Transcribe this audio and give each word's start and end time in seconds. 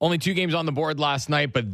Only 0.00 0.18
two 0.18 0.34
games 0.34 0.54
on 0.54 0.66
the 0.66 0.72
board 0.72 1.00
last 1.00 1.28
night, 1.28 1.52
but 1.52 1.64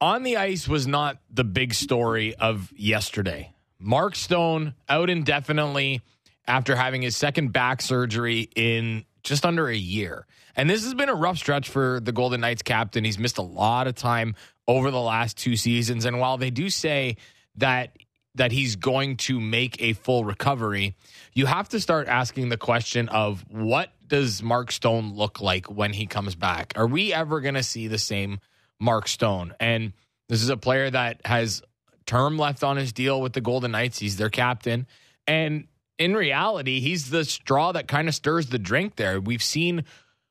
on 0.00 0.22
the 0.22 0.36
ice 0.36 0.68
was 0.68 0.86
not 0.86 1.18
the 1.30 1.44
big 1.44 1.74
story 1.74 2.34
of 2.34 2.72
yesterday. 2.76 3.52
Mark 3.78 4.14
Stone 4.14 4.74
out 4.88 5.10
indefinitely 5.10 6.02
after 6.46 6.76
having 6.76 7.02
his 7.02 7.16
second 7.16 7.52
back 7.52 7.82
surgery 7.82 8.48
in 8.54 9.04
just 9.22 9.44
under 9.44 9.68
a 9.68 9.76
year. 9.76 10.26
And 10.56 10.68
this 10.68 10.84
has 10.84 10.94
been 10.94 11.08
a 11.08 11.14
rough 11.14 11.38
stretch 11.38 11.68
for 11.68 12.00
the 12.00 12.12
Golden 12.12 12.40
Knights 12.40 12.62
captain. 12.62 13.04
He's 13.04 13.18
missed 13.18 13.38
a 13.38 13.42
lot 13.42 13.86
of 13.86 13.94
time 13.94 14.34
over 14.68 14.90
the 14.90 15.00
last 15.00 15.36
two 15.36 15.56
seasons. 15.56 16.04
And 16.04 16.20
while 16.20 16.36
they 16.36 16.50
do 16.50 16.68
say 16.68 17.16
that 17.56 17.96
that 18.34 18.52
he's 18.52 18.76
going 18.76 19.16
to 19.16 19.38
make 19.38 19.80
a 19.82 19.92
full 19.92 20.24
recovery, 20.24 20.96
you 21.34 21.46
have 21.46 21.68
to 21.70 21.80
start 21.80 22.08
asking 22.08 22.48
the 22.48 22.56
question 22.56 23.08
of 23.08 23.44
what 23.50 23.90
does 24.06 24.42
Mark 24.42 24.72
Stone 24.72 25.14
look 25.14 25.40
like 25.40 25.66
when 25.66 25.92
he 25.92 26.06
comes 26.06 26.34
back? 26.34 26.72
Are 26.76 26.86
we 26.86 27.12
ever 27.12 27.40
going 27.40 27.54
to 27.54 27.62
see 27.62 27.88
the 27.88 27.98
same 27.98 28.40
Mark 28.80 29.08
Stone? 29.08 29.54
And 29.60 29.92
this 30.28 30.42
is 30.42 30.48
a 30.48 30.56
player 30.56 30.90
that 30.90 31.20
has 31.24 31.62
term 32.06 32.38
left 32.38 32.64
on 32.64 32.76
his 32.76 32.92
deal 32.92 33.20
with 33.20 33.32
the 33.32 33.40
Golden 33.40 33.72
Knights. 33.72 33.98
He's 33.98 34.16
their 34.16 34.30
captain. 34.30 34.86
And 35.26 35.66
in 35.98 36.14
reality, 36.14 36.80
he's 36.80 37.10
the 37.10 37.24
straw 37.24 37.72
that 37.72 37.86
kind 37.86 38.08
of 38.08 38.14
stirs 38.14 38.46
the 38.46 38.58
drink 38.58 38.96
there. 38.96 39.20
We've 39.20 39.42
seen 39.42 39.84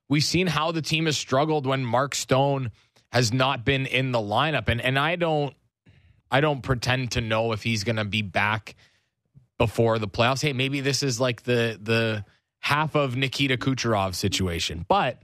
we've 0.09 0.23
seen 0.23 0.47
how 0.47 0.71
the 0.71 0.81
team 0.81 1.05
has 1.05 1.17
struggled 1.17 1.65
when 1.65 1.85
Mark 1.85 2.15
Stone 2.15 2.71
has 3.11 3.31
not 3.31 3.63
been 3.63 3.85
in 3.85 4.11
the 4.11 4.19
lineup. 4.19 4.67
And 4.67 4.81
and 4.81 4.97
I 4.97 5.15
don't 5.15 5.55
I 6.31 6.41
don't 6.41 6.61
pretend 6.61 7.11
to 7.11 7.21
know 7.21 7.51
if 7.51 7.61
he's 7.63 7.83
gonna 7.83 8.05
be 8.05 8.21
back 8.21 8.75
before 9.57 9.99
the 9.99 10.07
playoffs. 10.07 10.41
Hey, 10.41 10.53
maybe 10.53 10.81
this 10.81 11.03
is 11.03 11.19
like 11.19 11.43
the 11.43 11.77
the 11.81 12.25
half 12.59 12.95
of 12.95 13.15
Nikita 13.15 13.57
Kucherov 13.57 14.15
situation. 14.15 14.85
But 14.87 15.21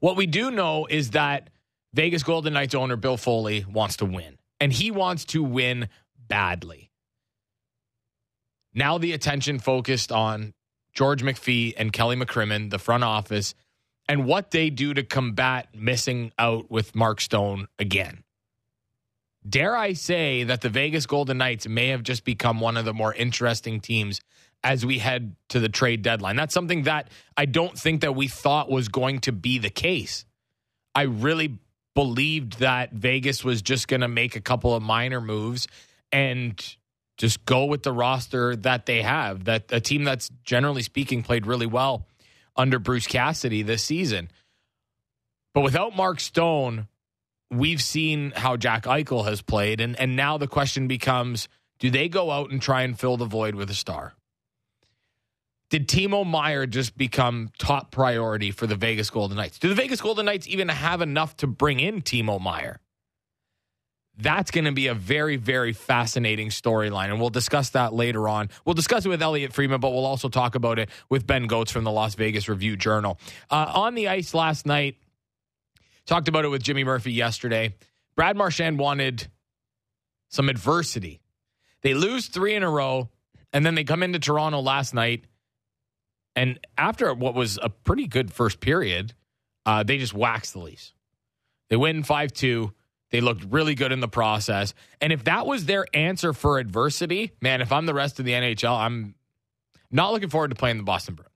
what 0.00 0.16
we 0.16 0.26
do 0.26 0.50
know 0.50 0.86
is 0.86 1.10
that 1.10 1.50
Vegas 1.94 2.22
Golden 2.22 2.52
Knights 2.52 2.74
owner 2.74 2.96
Bill 2.96 3.16
Foley 3.16 3.64
wants 3.68 3.96
to 3.96 4.04
win. 4.04 4.38
And 4.60 4.72
he 4.72 4.90
wants 4.90 5.24
to 5.26 5.42
win 5.42 5.88
badly. 6.28 6.90
Now 8.74 8.98
the 8.98 9.12
attention 9.12 9.58
focused 9.58 10.12
on 10.12 10.54
George 10.92 11.22
McPhee 11.22 11.74
and 11.76 11.92
Kelly 11.92 12.16
McCrimmon, 12.16 12.70
the 12.70 12.78
front 12.78 13.04
office, 13.04 13.54
and 14.08 14.26
what 14.26 14.50
they 14.50 14.70
do 14.70 14.92
to 14.94 15.02
combat 15.02 15.68
missing 15.74 16.32
out 16.38 16.70
with 16.70 16.94
Mark 16.94 17.20
Stone 17.20 17.68
again. 17.78 18.19
Dare 19.48 19.76
I 19.76 19.94
say 19.94 20.44
that 20.44 20.60
the 20.60 20.68
Vegas 20.68 21.06
Golden 21.06 21.38
Knights 21.38 21.66
may 21.66 21.88
have 21.88 22.02
just 22.02 22.24
become 22.24 22.60
one 22.60 22.76
of 22.76 22.84
the 22.84 22.92
more 22.92 23.14
interesting 23.14 23.80
teams 23.80 24.20
as 24.62 24.84
we 24.84 24.98
head 24.98 25.34
to 25.48 25.60
the 25.60 25.68
trade 25.68 26.02
deadline. 26.02 26.36
That's 26.36 26.52
something 26.52 26.82
that 26.82 27.08
I 27.36 27.46
don't 27.46 27.78
think 27.78 28.02
that 28.02 28.14
we 28.14 28.28
thought 28.28 28.70
was 28.70 28.88
going 28.88 29.20
to 29.20 29.32
be 29.32 29.58
the 29.58 29.70
case. 29.70 30.26
I 30.94 31.02
really 31.02 31.58
believed 31.94 32.58
that 32.58 32.92
Vegas 32.92 33.42
was 33.42 33.62
just 33.62 33.88
going 33.88 34.02
to 34.02 34.08
make 34.08 34.36
a 34.36 34.40
couple 34.40 34.74
of 34.74 34.82
minor 34.82 35.20
moves 35.20 35.66
and 36.12 36.62
just 37.16 37.44
go 37.44 37.64
with 37.64 37.82
the 37.82 37.92
roster 37.92 38.56
that 38.56 38.86
they 38.86 39.02
have. 39.02 39.44
That 39.44 39.64
a 39.70 39.80
team 39.80 40.04
that's 40.04 40.30
generally 40.44 40.82
speaking 40.82 41.22
played 41.22 41.46
really 41.46 41.66
well 41.66 42.06
under 42.56 42.78
Bruce 42.78 43.06
Cassidy 43.06 43.62
this 43.62 43.82
season. 43.82 44.30
But 45.54 45.62
without 45.62 45.96
Mark 45.96 46.20
Stone, 46.20 46.88
we've 47.50 47.82
seen 47.82 48.32
how 48.34 48.56
Jack 48.56 48.84
Eichel 48.84 49.26
has 49.26 49.42
played, 49.42 49.80
and 49.80 49.98
and 49.98 50.16
now 50.16 50.38
the 50.38 50.48
question 50.48 50.88
becomes: 50.88 51.48
Do 51.78 51.90
they 51.90 52.08
go 52.08 52.30
out 52.30 52.50
and 52.50 52.60
try 52.60 52.82
and 52.82 52.98
fill 52.98 53.16
the 53.16 53.24
void 53.24 53.54
with 53.54 53.70
a 53.70 53.74
star? 53.74 54.14
Did 55.70 55.86
Timo 55.86 56.26
Meier 56.26 56.66
just 56.66 56.98
become 56.98 57.50
top 57.58 57.92
priority 57.92 58.50
for 58.50 58.66
the 58.66 58.74
Vegas 58.74 59.08
Golden 59.08 59.36
Knights? 59.36 59.58
Do 59.60 59.68
the 59.68 59.76
Vegas 59.76 60.00
Golden 60.00 60.26
Knights 60.26 60.48
even 60.48 60.68
have 60.68 61.00
enough 61.00 61.36
to 61.38 61.46
bring 61.46 61.78
in 61.78 62.02
Timo 62.02 62.40
Meier? 62.40 62.80
That's 64.18 64.50
going 64.50 64.64
to 64.64 64.72
be 64.72 64.88
a 64.88 64.94
very, 64.94 65.36
very 65.36 65.72
fascinating 65.72 66.48
storyline. 66.48 67.06
And 67.06 67.20
we'll 67.20 67.30
discuss 67.30 67.70
that 67.70 67.94
later 67.94 68.28
on. 68.28 68.50
We'll 68.64 68.74
discuss 68.74 69.06
it 69.06 69.08
with 69.08 69.22
Elliotte 69.22 69.52
Friedman, 69.52 69.80
but 69.80 69.90
we'll 69.90 70.04
also 70.04 70.28
talk 70.28 70.56
about 70.56 70.80
it 70.80 70.90
with 71.08 71.26
Ben 71.26 71.48
Gotz 71.48 71.70
from 71.70 71.84
the 71.84 71.92
Las 71.92 72.16
Vegas 72.16 72.48
Review 72.48 72.76
Journal. 72.76 73.18
Uh, 73.48 73.70
on 73.72 73.94
the 73.94 74.08
ice 74.08 74.34
last 74.34 74.66
night, 74.66 74.96
talked 76.06 76.28
about 76.28 76.44
it 76.44 76.48
with 76.48 76.62
Jimmy 76.62 76.84
Murphy 76.84 77.12
yesterday. 77.12 77.74
Brad 78.16 78.36
Marchand 78.36 78.78
wanted 78.78 79.28
some 80.28 80.48
adversity. 80.48 81.20
They 81.82 81.94
lose 81.94 82.26
three 82.28 82.54
in 82.54 82.62
a 82.62 82.70
row, 82.70 83.08
and 83.52 83.64
then 83.64 83.74
they 83.74 83.84
come 83.84 84.02
into 84.02 84.18
Toronto 84.18 84.60
last 84.60 84.94
night. 84.94 85.24
And 86.36 86.58
after 86.76 87.12
what 87.14 87.34
was 87.34 87.58
a 87.60 87.68
pretty 87.68 88.06
good 88.06 88.32
first 88.32 88.60
period, 88.60 89.14
uh, 89.66 89.82
they 89.82 89.98
just 89.98 90.14
waxed 90.14 90.52
the 90.52 90.60
Leafs. 90.60 90.94
They 91.68 91.76
win 91.76 92.02
5 92.02 92.32
2 92.32 92.72
they 93.10 93.20
looked 93.20 93.44
really 93.50 93.74
good 93.74 93.92
in 93.92 94.00
the 94.00 94.08
process. 94.08 94.72
And 95.00 95.12
if 95.12 95.24
that 95.24 95.46
was 95.46 95.66
their 95.66 95.84
answer 95.94 96.32
for 96.32 96.58
adversity, 96.58 97.32
man, 97.40 97.60
if 97.60 97.72
I'm 97.72 97.86
the 97.86 97.94
rest 97.94 98.18
of 98.18 98.24
the 98.24 98.32
NHL, 98.32 98.76
I'm 98.78 99.14
not 99.90 100.12
looking 100.12 100.28
forward 100.28 100.50
to 100.50 100.54
playing 100.54 100.76
the 100.78 100.84
Boston 100.84 101.16
Bruins. 101.16 101.30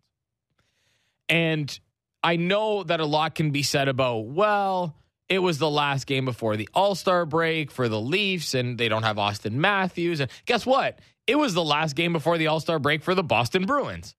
And 1.28 1.80
I 2.24 2.36
know 2.36 2.82
that 2.82 3.00
a 3.00 3.04
lot 3.04 3.34
can 3.34 3.50
be 3.50 3.62
said 3.62 3.86
about, 3.86 4.24
well, 4.24 4.96
it 5.28 5.40
was 5.40 5.58
the 5.58 5.70
last 5.70 6.06
game 6.06 6.24
before 6.24 6.56
the 6.56 6.68
All 6.72 6.94
Star 6.94 7.26
break 7.26 7.70
for 7.70 7.86
the 7.86 8.00
Leafs, 8.00 8.54
and 8.54 8.78
they 8.78 8.88
don't 8.88 9.02
have 9.02 9.16
Auston 9.16 9.52
Matthews. 9.52 10.20
And 10.20 10.30
guess 10.46 10.64
what? 10.64 10.98
It 11.26 11.36
was 11.36 11.52
the 11.52 11.62
last 11.62 11.94
game 11.94 12.14
before 12.14 12.38
the 12.38 12.46
All 12.46 12.60
Star 12.60 12.78
break 12.78 13.02
for 13.02 13.14
the 13.14 13.22
Boston 13.22 13.66
Bruins. 13.66 14.16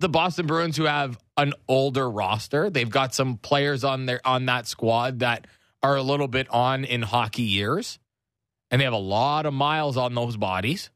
The 0.00 0.10
Boston 0.10 0.46
Bruins, 0.46 0.76
who 0.76 0.84
have 0.84 1.18
an 1.38 1.54
older 1.68 2.08
roster, 2.08 2.68
they've 2.68 2.88
got 2.88 3.14
some 3.14 3.38
players 3.38 3.82
on 3.82 4.04
their 4.04 4.20
on 4.26 4.46
that 4.46 4.66
squad 4.66 5.20
that 5.20 5.46
are 5.82 5.96
a 5.96 6.02
little 6.02 6.28
bit 6.28 6.48
on 6.50 6.84
in 6.84 7.00
hockey 7.00 7.42
years, 7.42 7.98
and 8.70 8.78
they 8.78 8.84
have 8.84 8.92
a 8.92 8.98
lot 8.98 9.46
of 9.46 9.54
miles 9.54 9.96
on 9.96 10.14
those 10.14 10.36
bodies. 10.36 10.90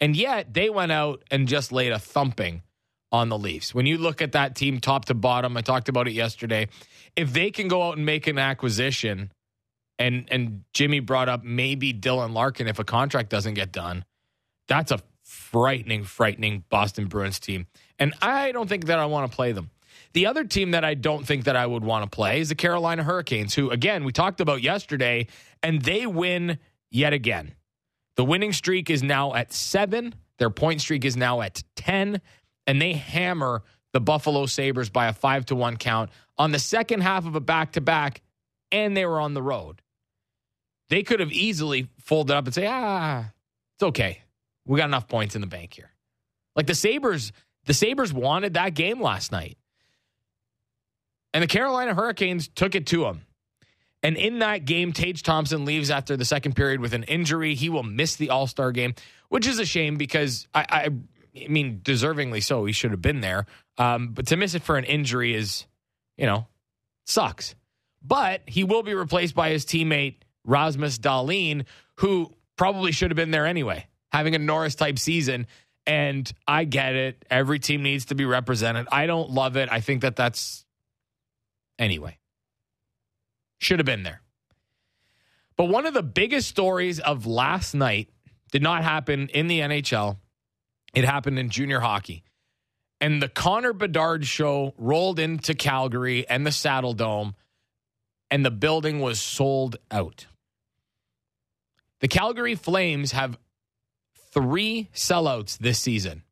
And 0.00 0.16
yet 0.16 0.52
they 0.52 0.70
went 0.70 0.90
out 0.90 1.22
and 1.30 1.46
just 1.46 1.70
laid 1.70 1.92
a 1.92 2.00
thumping 2.00 2.62
on 3.12 3.28
the 3.28 3.38
Leafs. 3.38 3.74
When 3.74 3.86
you 3.86 3.98
look 3.98 4.20
at 4.20 4.32
that 4.32 4.54
team 4.54 4.80
top 4.80 5.06
to 5.06 5.14
bottom, 5.14 5.56
I 5.56 5.60
talked 5.60 5.88
about 5.88 6.08
it 6.08 6.12
yesterday. 6.12 6.68
If 7.14 7.32
they 7.32 7.50
can 7.50 7.68
go 7.68 7.82
out 7.82 7.96
and 7.96 8.04
make 8.04 8.26
an 8.26 8.38
acquisition, 8.38 9.32
and 9.98 10.28
and 10.30 10.64
Jimmy 10.72 11.00
brought 11.00 11.28
up 11.28 11.44
maybe 11.44 11.92
Dylan 11.94 12.32
Larkin 12.34 12.68
if 12.68 12.78
a 12.78 12.84
contract 12.84 13.30
doesn't 13.30 13.54
get 13.54 13.72
done, 13.72 14.04
that's 14.68 14.92
a 14.92 15.00
frightening, 15.22 16.04
frightening 16.04 16.64
Boston 16.68 17.06
Bruins 17.06 17.40
team. 17.40 17.66
And 17.98 18.14
I 18.22 18.52
don't 18.52 18.68
think 18.68 18.86
that 18.86 18.98
I 18.98 19.06
want 19.06 19.30
to 19.30 19.34
play 19.34 19.52
them. 19.52 19.70
The 20.12 20.26
other 20.26 20.44
team 20.44 20.70
that 20.70 20.84
I 20.84 20.94
don't 20.94 21.26
think 21.26 21.44
that 21.44 21.56
I 21.56 21.66
would 21.66 21.84
want 21.84 22.04
to 22.04 22.14
play 22.14 22.40
is 22.40 22.48
the 22.48 22.54
Carolina 22.54 23.02
Hurricanes, 23.02 23.54
who, 23.54 23.70
again, 23.70 24.04
we 24.04 24.12
talked 24.12 24.40
about 24.40 24.62
yesterday, 24.62 25.26
and 25.62 25.82
they 25.82 26.06
win 26.06 26.58
yet 26.90 27.12
again. 27.12 27.54
The 28.16 28.24
winning 28.24 28.52
streak 28.52 28.88
is 28.88 29.02
now 29.02 29.34
at 29.34 29.52
seven, 29.52 30.14
their 30.38 30.50
point 30.50 30.80
streak 30.80 31.04
is 31.04 31.16
now 31.16 31.40
at 31.40 31.62
10, 31.76 32.20
and 32.66 32.80
they 32.80 32.94
hammer 32.94 33.62
the 33.92 34.00
Buffalo 34.00 34.46
Sabres 34.46 34.90
by 34.90 35.06
a 35.06 35.12
five 35.12 35.46
to 35.46 35.56
one 35.56 35.76
count 35.76 36.10
on 36.38 36.52
the 36.52 36.58
second 36.58 37.00
half 37.00 37.26
of 37.26 37.34
a 37.34 37.40
back 37.40 37.72
to 37.72 37.80
back, 37.80 38.22
and 38.70 38.96
they 38.96 39.06
were 39.06 39.20
on 39.20 39.34
the 39.34 39.42
road. 39.42 39.80
They 40.88 41.02
could 41.02 41.20
have 41.20 41.32
easily 41.32 41.88
folded 42.00 42.34
up 42.34 42.44
and 42.44 42.54
say, 42.54 42.66
ah, 42.68 43.30
it's 43.74 43.82
okay. 43.82 44.22
We 44.66 44.78
got 44.78 44.86
enough 44.86 45.08
points 45.08 45.34
in 45.34 45.40
the 45.40 45.46
bank 45.46 45.74
here. 45.74 45.90
Like 46.54 46.66
the 46.66 46.74
Sabres, 46.74 47.32
the 47.66 47.74
Sabres 47.74 48.12
wanted 48.12 48.54
that 48.54 48.74
game 48.74 49.00
last 49.00 49.32
night. 49.32 49.58
And 51.34 51.42
the 51.42 51.48
Carolina 51.48 51.94
Hurricanes 51.94 52.48
took 52.48 52.74
it 52.74 52.86
to 52.88 53.02
them. 53.02 53.22
And 54.02 54.16
in 54.16 54.38
that 54.38 54.64
game, 54.64 54.92
Tage 54.92 55.22
Thompson 55.22 55.64
leaves 55.64 55.90
after 55.90 56.16
the 56.16 56.24
second 56.24 56.54
period 56.54 56.80
with 56.80 56.94
an 56.94 57.02
injury. 57.04 57.54
He 57.54 57.68
will 57.68 57.82
miss 57.82 58.16
the 58.16 58.30
All 58.30 58.46
Star 58.46 58.72
game, 58.72 58.94
which 59.28 59.46
is 59.46 59.58
a 59.58 59.64
shame 59.64 59.96
because 59.96 60.46
I, 60.54 60.66
I, 60.68 60.88
I, 61.44 61.48
mean, 61.48 61.80
deservingly 61.82 62.42
so. 62.42 62.64
He 62.64 62.72
should 62.72 62.90
have 62.92 63.02
been 63.02 63.20
there. 63.20 63.46
Um, 63.78 64.08
but 64.08 64.26
to 64.28 64.36
miss 64.36 64.54
it 64.54 64.62
for 64.62 64.76
an 64.76 64.84
injury 64.84 65.34
is, 65.34 65.66
you 66.16 66.26
know, 66.26 66.46
sucks. 67.04 67.54
But 68.02 68.42
he 68.46 68.64
will 68.64 68.82
be 68.82 68.94
replaced 68.94 69.34
by 69.34 69.50
his 69.50 69.64
teammate 69.64 70.16
Rasmus 70.44 70.98
Dahlin, 70.98 71.64
who 71.96 72.32
probably 72.56 72.92
should 72.92 73.10
have 73.10 73.16
been 73.16 73.30
there 73.30 73.46
anyway, 73.46 73.86
having 74.12 74.34
a 74.34 74.38
Norris 74.38 74.74
type 74.74 74.98
season. 74.98 75.46
And 75.86 76.30
I 76.46 76.64
get 76.64 76.94
it. 76.94 77.24
Every 77.30 77.58
team 77.58 77.82
needs 77.82 78.06
to 78.06 78.14
be 78.14 78.24
represented. 78.24 78.88
I 78.90 79.06
don't 79.06 79.30
love 79.30 79.56
it. 79.56 79.68
I 79.70 79.80
think 79.80 80.02
that 80.02 80.16
that's 80.16 80.64
anyway. 81.78 82.18
Should 83.58 83.78
have 83.78 83.86
been 83.86 84.02
there. 84.02 84.20
But 85.56 85.66
one 85.66 85.86
of 85.86 85.94
the 85.94 86.02
biggest 86.02 86.48
stories 86.48 87.00
of 87.00 87.26
last 87.26 87.74
night 87.74 88.10
did 88.52 88.62
not 88.62 88.84
happen 88.84 89.28
in 89.28 89.46
the 89.46 89.60
NHL. 89.60 90.18
It 90.96 91.04
happened 91.04 91.38
in 91.38 91.50
junior 91.50 91.80
hockey. 91.80 92.24
And 93.02 93.20
the 93.22 93.28
Connor 93.28 93.74
Bedard 93.74 94.26
show 94.26 94.72
rolled 94.78 95.18
into 95.18 95.54
Calgary 95.54 96.26
and 96.26 96.46
the 96.46 96.50
Saddledome, 96.50 97.34
and 98.30 98.44
the 98.44 98.50
building 98.50 99.00
was 99.00 99.20
sold 99.20 99.76
out. 99.90 100.26
The 102.00 102.08
Calgary 102.08 102.54
Flames 102.54 103.12
have 103.12 103.38
three 104.32 104.88
sellouts 104.94 105.58
this 105.58 105.78
season. 105.78 106.22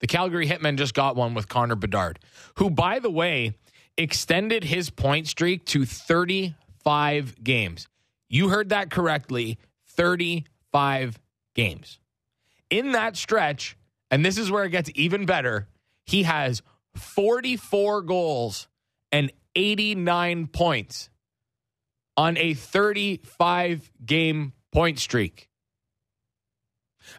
The 0.00 0.06
Calgary 0.06 0.48
Hitmen 0.48 0.78
just 0.78 0.94
got 0.94 1.14
one 1.14 1.34
with 1.34 1.50
Connor 1.50 1.76
Bedard, 1.76 2.20
who, 2.56 2.70
by 2.70 3.00
the 3.00 3.10
way, 3.10 3.58
extended 3.98 4.64
his 4.64 4.88
point 4.88 5.28
streak 5.28 5.66
to 5.66 5.84
35 5.84 7.44
games. 7.44 7.86
You 8.30 8.48
heard 8.48 8.70
that 8.70 8.90
correctly 8.90 9.58
35 9.88 11.18
games. 11.54 11.98
In 12.70 12.92
that 12.92 13.18
stretch, 13.18 13.76
and 14.10 14.24
this 14.24 14.38
is 14.38 14.50
where 14.50 14.64
it 14.64 14.70
gets 14.70 14.90
even 14.94 15.26
better, 15.26 15.68
he 16.06 16.24
has 16.24 16.62
44 16.94 18.02
goals 18.02 18.68
and 19.12 19.32
89 19.54 20.48
points 20.48 21.10
on 22.16 22.36
a 22.36 22.54
35 22.54 23.90
game 24.04 24.52
point 24.72 24.98
streak. 24.98 25.48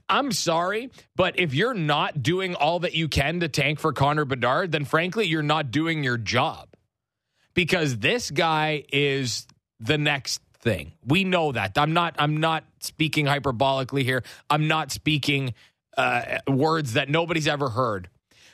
I'm 0.07 0.31
sorry, 0.31 0.91
but 1.15 1.39
if 1.39 1.53
you're 1.53 1.73
not 1.73 2.21
doing 2.21 2.55
all 2.55 2.79
that 2.79 2.93
you 2.93 3.07
can 3.07 3.39
to 3.39 3.49
tank 3.49 3.79
for 3.79 3.93
Connor 3.93 4.25
Bedard, 4.25 4.71
then 4.71 4.85
frankly, 4.85 5.25
you're 5.25 5.41
not 5.43 5.71
doing 5.71 6.03
your 6.03 6.17
job. 6.17 6.67
Because 7.53 7.97
this 7.97 8.31
guy 8.31 8.85
is 8.93 9.45
the 9.79 9.97
next 9.97 10.41
thing. 10.61 10.93
We 11.05 11.23
know 11.23 11.51
that. 11.51 11.77
I'm 11.77 11.93
not 11.93 12.15
I'm 12.17 12.37
not 12.37 12.63
speaking 12.79 13.25
hyperbolically 13.25 14.03
here. 14.03 14.23
I'm 14.49 14.67
not 14.67 14.91
speaking 14.91 15.53
uh, 15.97 16.39
words 16.47 16.93
that 16.93 17.09
nobody's 17.09 17.47
ever 17.47 17.69
heard. 17.69 18.09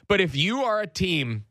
But 0.08 0.22
if 0.22 0.36
you 0.36 0.64
are 0.64 0.82
a 0.82 0.88
team 0.88 1.46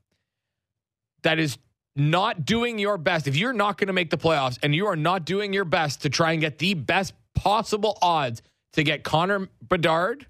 that 1.23 1.39
is 1.39 1.59
not 1.95 2.45
doing 2.45 2.79
your 2.79 2.99
best, 2.99 3.27
if 3.27 3.37
you're 3.37 3.53
not 3.53 3.79
going 3.79 3.87
to 3.89 3.93
make 3.93 4.11
the 4.11 4.19
playoffs 4.19 4.59
and 4.63 4.75
you 4.75 4.87
are 4.87 4.97
not 4.97 5.25
doing 5.25 5.53
your 5.53 5.65
best 5.65 6.03
to 6.03 6.11
try 6.11 6.33
and 6.33 6.41
get 6.41 6.59
the 6.59 6.75
best 6.75 7.15
possible 7.35 7.99
odds 8.03 8.43
to 8.73 8.83
get 8.83 9.03
Connor 9.03 9.49
Bedard, 9.67 10.27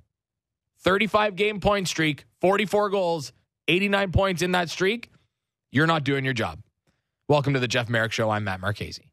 35 0.81 1.37
game 1.37 1.61
point 1.61 1.88
streak, 1.88 2.25
44 2.41 2.91
goals, 2.91 3.32
89 3.69 4.12
points 4.12 4.43
in 4.43 4.52
that 4.52 4.70
streak, 4.70 5.11
you're 5.73 5.87
not 5.87 6.05
doing 6.05 6.25
your 6.25 6.35
job. 6.35 6.61
Welcome 7.29 7.55
to 7.55 7.61
the 7.61 7.69
Jeff 7.69 7.88
Marek 7.88 8.12
Show. 8.12 8.31
I'm 8.31 8.44
Matt 8.44 8.61
Marchese. 8.61 9.11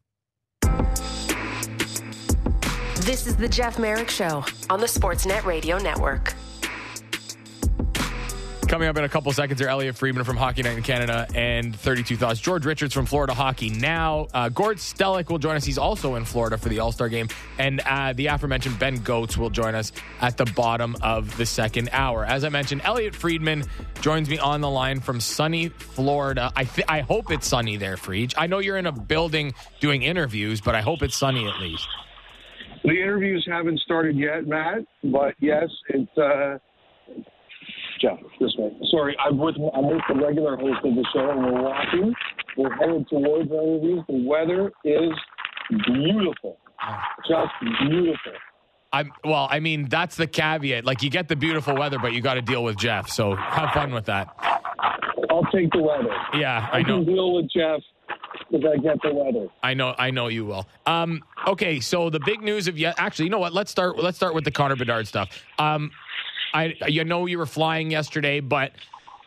This 3.04 3.26
is 3.26 3.36
the 3.36 3.50
Jeff 3.50 3.78
Marek 3.78 4.08
Show 4.08 4.42
on 4.70 4.80
the 4.80 4.86
Sportsnet 4.86 5.44
Radio 5.44 5.76
Network. 5.76 6.32
Coming 8.66 8.88
up 8.88 8.96
in 8.96 9.04
a 9.04 9.10
couple 9.10 9.30
seconds 9.34 9.60
are 9.60 9.68
Elliotte 9.68 9.94
Friedman 9.94 10.24
from 10.24 10.38
Hockey 10.38 10.62
Night 10.62 10.78
in 10.78 10.82
Canada 10.82 11.26
and 11.34 11.76
32 11.76 12.16
Thoughts. 12.16 12.40
George 12.40 12.64
Richards 12.64 12.94
from 12.94 13.04
Florida 13.04 13.34
Hockey 13.34 13.68
Now. 13.68 14.28
Uh, 14.32 14.48
Gord 14.48 14.78
Stellick 14.78 15.28
will 15.28 15.38
join 15.38 15.54
us. 15.54 15.66
He's 15.66 15.76
also 15.76 16.14
in 16.14 16.24
Florida 16.24 16.56
for 16.56 16.70
the 16.70 16.78
All 16.78 16.92
Star 16.92 17.10
game. 17.10 17.28
And 17.58 17.82
uh, 17.82 18.14
the 18.14 18.28
aforementioned 18.28 18.78
Ben 18.78 19.00
Gotz 19.00 19.36
will 19.36 19.50
join 19.50 19.74
us 19.74 19.92
at 20.22 20.38
the 20.38 20.46
bottom 20.46 20.96
of 21.02 21.36
the 21.36 21.44
second 21.44 21.90
hour. 21.92 22.24
As 22.24 22.42
I 22.42 22.48
mentioned, 22.48 22.80
Elliotte 22.84 23.14
Friedman 23.14 23.64
joins 24.00 24.30
me 24.30 24.38
on 24.38 24.62
the 24.62 24.70
line 24.70 25.00
from 25.00 25.20
sunny 25.20 25.68
Florida. 25.68 26.50
I, 26.56 26.64
th- 26.64 26.86
I 26.88 27.00
hope 27.00 27.30
it's 27.30 27.46
sunny 27.46 27.76
there, 27.76 27.98
Fried. 27.98 28.32
I 28.38 28.46
know 28.46 28.60
you're 28.60 28.78
in 28.78 28.86
a 28.86 28.92
building 28.92 29.52
doing 29.80 30.02
interviews, 30.04 30.62
but 30.62 30.74
I 30.74 30.80
hope 30.80 31.02
it's 31.02 31.18
sunny 31.18 31.46
at 31.46 31.60
least. 31.60 31.86
The 32.84 32.90
interviews 32.90 33.46
haven't 33.50 33.80
started 33.80 34.16
yet, 34.16 34.46
Matt, 34.46 34.84
but 35.04 35.34
yes, 35.40 35.68
it's. 35.88 36.18
Uh 36.18 36.58
Jeff, 38.00 38.18
this 38.40 38.54
way. 38.58 38.70
Sorry, 38.90 39.16
I'm 39.24 39.38
with 39.38 39.54
I'm 39.74 39.88
with 39.88 40.02
the 40.08 40.14
regular 40.16 40.56
host 40.56 40.84
of 40.84 40.94
the 40.94 41.06
show, 41.14 41.30
and 41.30 41.44
we're 41.44 41.62
walking. 41.62 42.14
We're 42.56 42.74
headed 42.74 43.08
towards 43.08 43.50
our 43.50 43.62
interviews. 43.62 44.04
The 44.08 44.26
weather 44.26 44.72
is 44.84 45.12
beautiful, 45.86 46.58
just 47.28 47.52
beautiful. 47.88 48.32
I'm 48.92 49.10
well. 49.24 49.48
I 49.50 49.60
mean, 49.60 49.88
that's 49.88 50.16
the 50.16 50.26
caveat. 50.26 50.84
Like, 50.84 51.02
you 51.02 51.10
get 51.10 51.28
the 51.28 51.36
beautiful 51.36 51.74
weather, 51.74 51.98
but 51.98 52.12
you 52.12 52.20
got 52.20 52.34
to 52.34 52.42
deal 52.42 52.62
with 52.62 52.76
Jeff. 52.76 53.08
So 53.08 53.34
have 53.34 53.70
fun 53.70 53.92
with 53.92 54.06
that. 54.06 54.28
I'll 55.30 55.46
take 55.52 55.70
the 55.72 55.82
weather. 55.82 56.14
Yeah, 56.34 56.68
I, 56.70 56.78
I 56.78 56.82
know. 56.82 56.98
can 56.98 57.06
deal 57.06 57.34
with 57.34 57.50
Jeff 57.50 57.80
because 58.50 58.66
I 58.72 58.76
get 58.78 59.02
the 59.02 59.12
weather. 59.12 59.48
I 59.62 59.74
know, 59.74 59.94
I 59.98 60.10
know 60.10 60.28
you 60.28 60.44
will. 60.44 60.66
Um, 60.86 61.22
okay, 61.46 61.80
so 61.80 62.10
the 62.10 62.20
big 62.20 62.42
news 62.42 62.68
of 62.68 62.78
yet. 62.78 62.94
Actually, 62.98 63.26
you 63.26 63.30
know 63.30 63.38
what? 63.38 63.52
Let's 63.52 63.70
start. 63.70 63.98
Let's 63.98 64.16
start 64.16 64.34
with 64.34 64.44
the 64.44 64.50
Connor 64.50 64.76
Bedard 64.76 65.06
stuff. 65.06 65.42
Um, 65.58 65.90
I, 66.52 66.74
you 66.86 67.04
know, 67.04 67.26
you 67.26 67.38
were 67.38 67.46
flying 67.46 67.90
yesterday, 67.90 68.40
but 68.40 68.72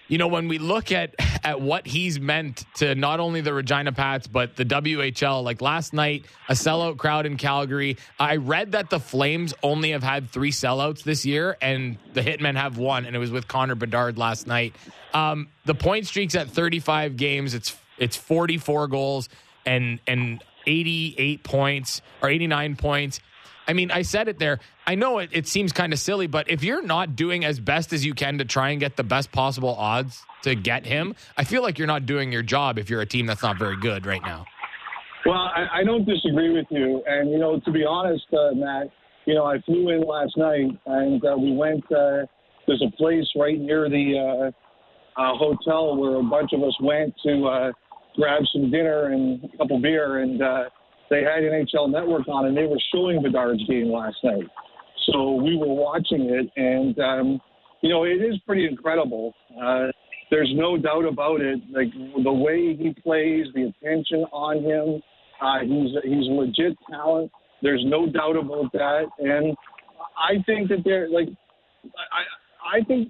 you 0.08 0.18
know, 0.18 0.28
when 0.28 0.48
we 0.48 0.58
look 0.58 0.92
at 0.92 1.16
at 1.44 1.62
what 1.62 1.86
he's 1.86 2.20
meant 2.20 2.66
to 2.76 2.96
not 2.96 3.20
only 3.20 3.42
the 3.42 3.54
Regina 3.54 3.92
Pats 3.92 4.28
but 4.28 4.56
the 4.56 4.66
WHL, 4.66 5.44
like 5.44 5.62
last 5.62 5.94
night, 5.94 6.26
a 6.50 6.54
sellout 6.54 6.98
crowd 6.98 7.26
in 7.26 7.38
Calgary. 7.38 7.98
I 8.20 8.38
read 8.38 8.72
that 8.72 8.90
the 8.90 9.00
Flames 9.00 9.54
only 9.64 9.92
have 9.92 10.04
had 10.04 10.30
three 10.30 10.52
sellouts 10.52 11.04
this 11.04 11.26
year, 11.26 11.58
and 11.62 11.98
the 12.14 12.22
Hitmen 12.22 12.56
have 12.56 12.78
one, 12.78 13.06
and 13.06 13.16
it 13.16 13.20
was 13.20 13.32
with 13.32 13.48
Connor 13.48 13.76
Bedard 13.76 14.18
last 14.18 14.48
night. 14.48 14.76
Um, 15.14 15.50
the 15.66 15.76
point 15.76 16.08
streak's 16.08 16.36
at 16.36 16.50
35 16.50 17.18
games. 17.18 17.54
It's 17.54 17.78
it's 17.98 18.16
44 18.16 18.88
goals 18.88 19.30
and 19.66 20.00
and 20.08 20.44
88 20.66 21.44
points 21.44 22.02
or 22.22 22.30
89 22.30 22.76
points. 22.76 23.20
I 23.68 23.74
mean, 23.74 23.92
I 23.92 24.02
said 24.02 24.28
it 24.28 24.40
there. 24.40 24.60
I 24.86 24.96
know 24.96 25.20
it, 25.20 25.30
it 25.34 25.48
seems 25.48 25.74
kind 25.74 25.92
of 25.92 26.00
silly, 26.00 26.28
but 26.28 26.50
if 26.50 26.64
you're 26.64 26.82
not 26.82 27.16
doing 27.16 27.44
as 27.44 27.60
best 27.60 27.92
as 27.92 28.06
you 28.06 28.14
can 28.14 28.38
to 28.38 28.46
try 28.46 28.70
and 28.70 28.80
get 28.80 28.96
the 28.96 29.04
best 29.04 29.32
possible 29.32 29.76
odds 29.76 30.24
to 30.44 30.56
get 30.56 30.86
him, 30.86 31.16
I 31.36 31.44
feel 31.44 31.62
like 31.62 31.78
you're 31.78 31.88
not 31.88 32.06
doing 32.06 32.32
your 32.32 32.44
job 32.44 32.80
if 32.80 32.90
you're 32.90 33.02
a 33.02 33.06
team 33.06 33.26
that's 33.26 33.44
not 33.44 33.58
very 33.58 33.76
good 33.76 34.06
right 34.06 34.22
now. 34.22 34.46
Well, 35.26 35.36
I, 35.36 35.80
I 35.80 35.84
don't 35.84 36.06
disagree 36.06 36.54
with 36.54 36.68
you. 36.70 37.04
And, 37.06 37.30
you 37.30 37.40
know, 37.40 37.60
to 37.60 37.72
be 37.72 37.84
honest, 37.84 38.24
uh, 38.32 38.56
Matt, 38.56 38.88
you 39.26 39.36
know, 39.36 39.44
I 39.44 39.60
flew 39.66 39.90
in 39.90 40.02
last 40.02 40.38
night 40.38 40.70
and 40.86 41.26
uh, 41.26 41.36
we 41.38 41.54
went, 41.54 41.84
uh, 41.92 42.26
there's 42.66 42.82
a 42.86 42.96
place 42.96 43.26
right 43.36 43.60
near 43.60 43.90
the 43.90 44.52
uh, 45.18 45.22
uh, 45.22 45.36
hotel 45.36 45.98
where 45.98 46.16
a 46.16 46.24
bunch 46.24 46.52
of 46.54 46.64
us 46.64 46.76
went 46.82 47.14
to 47.26 47.46
uh, 47.46 47.72
grab 48.18 48.42
some 48.52 48.70
dinner 48.70 49.14
and 49.14 49.44
a 49.54 49.58
couple 49.58 49.80
beer. 49.80 50.20
And, 50.20 50.42
uh, 50.42 50.64
they 51.10 51.22
had 51.22 51.44
NHL 51.44 51.90
Network 51.90 52.28
on, 52.28 52.46
and 52.46 52.58
they 52.58 52.66
were 52.66 52.80
showing 52.94 53.22
Bedard's 53.22 53.64
game 53.66 53.92
last 53.92 54.18
night. 54.24 54.44
So 55.12 55.36
we 55.36 55.58
were 55.58 55.74
watching 55.74 56.30
it, 56.30 56.50
and 56.58 56.98
um, 57.00 57.42
you 57.82 57.90
know 57.90 58.04
it 58.04 58.22
is 58.22 58.38
pretty 58.46 58.68
incredible. 58.68 59.34
Uh, 59.62 59.88
there's 60.30 60.52
no 60.54 60.78
doubt 60.78 61.06
about 61.06 61.40
it. 61.40 61.60
Like 61.72 61.88
the 62.24 62.34
way 62.34 62.76
he 62.76 62.94
plays, 63.02 63.46
the 63.56 63.72
attention 63.72 64.26
on 64.34 64.64
him, 64.64 65.02
uh, 65.42 65.60
he's 65.62 65.92
he's 66.04 66.30
legit 66.30 66.78
talent. 66.92 67.32
There's 67.62 67.84
no 67.86 68.10
doubt 68.10 68.36
about 68.36 68.72
that, 68.74 69.06
and 69.20 69.56
I 70.18 70.44
think 70.46 70.70
that 70.70 70.80
they're 70.84 71.10
like, 71.10 71.30
I 71.86 72.80
I 72.80 72.84
think 72.84 73.10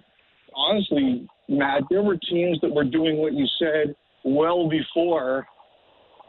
honestly, 0.53 1.27
Matt, 1.49 1.83
there 1.89 2.03
were 2.03 2.17
teams 2.29 2.59
that 2.61 2.73
were 2.73 2.85
doing 2.85 3.17
what 3.17 3.33
you 3.33 3.47
said 3.57 3.95
well 4.35 4.69
before 4.69 5.47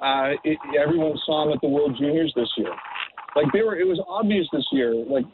uh, 0.01 0.31
it, 0.45 0.59
everyone 0.81 1.15
saw 1.27 1.47
him 1.47 1.53
at 1.53 1.61
the 1.61 1.69
World 1.69 1.97
Juniors 1.99 2.33
this 2.37 2.49
year. 2.57 2.73
Like 3.35 3.47
they 3.53 3.63
were, 3.63 3.77
it 3.77 3.87
was 3.87 4.01
obvious 4.09 4.47
this 4.53 4.67
year. 4.73 4.95
Like 4.95 5.25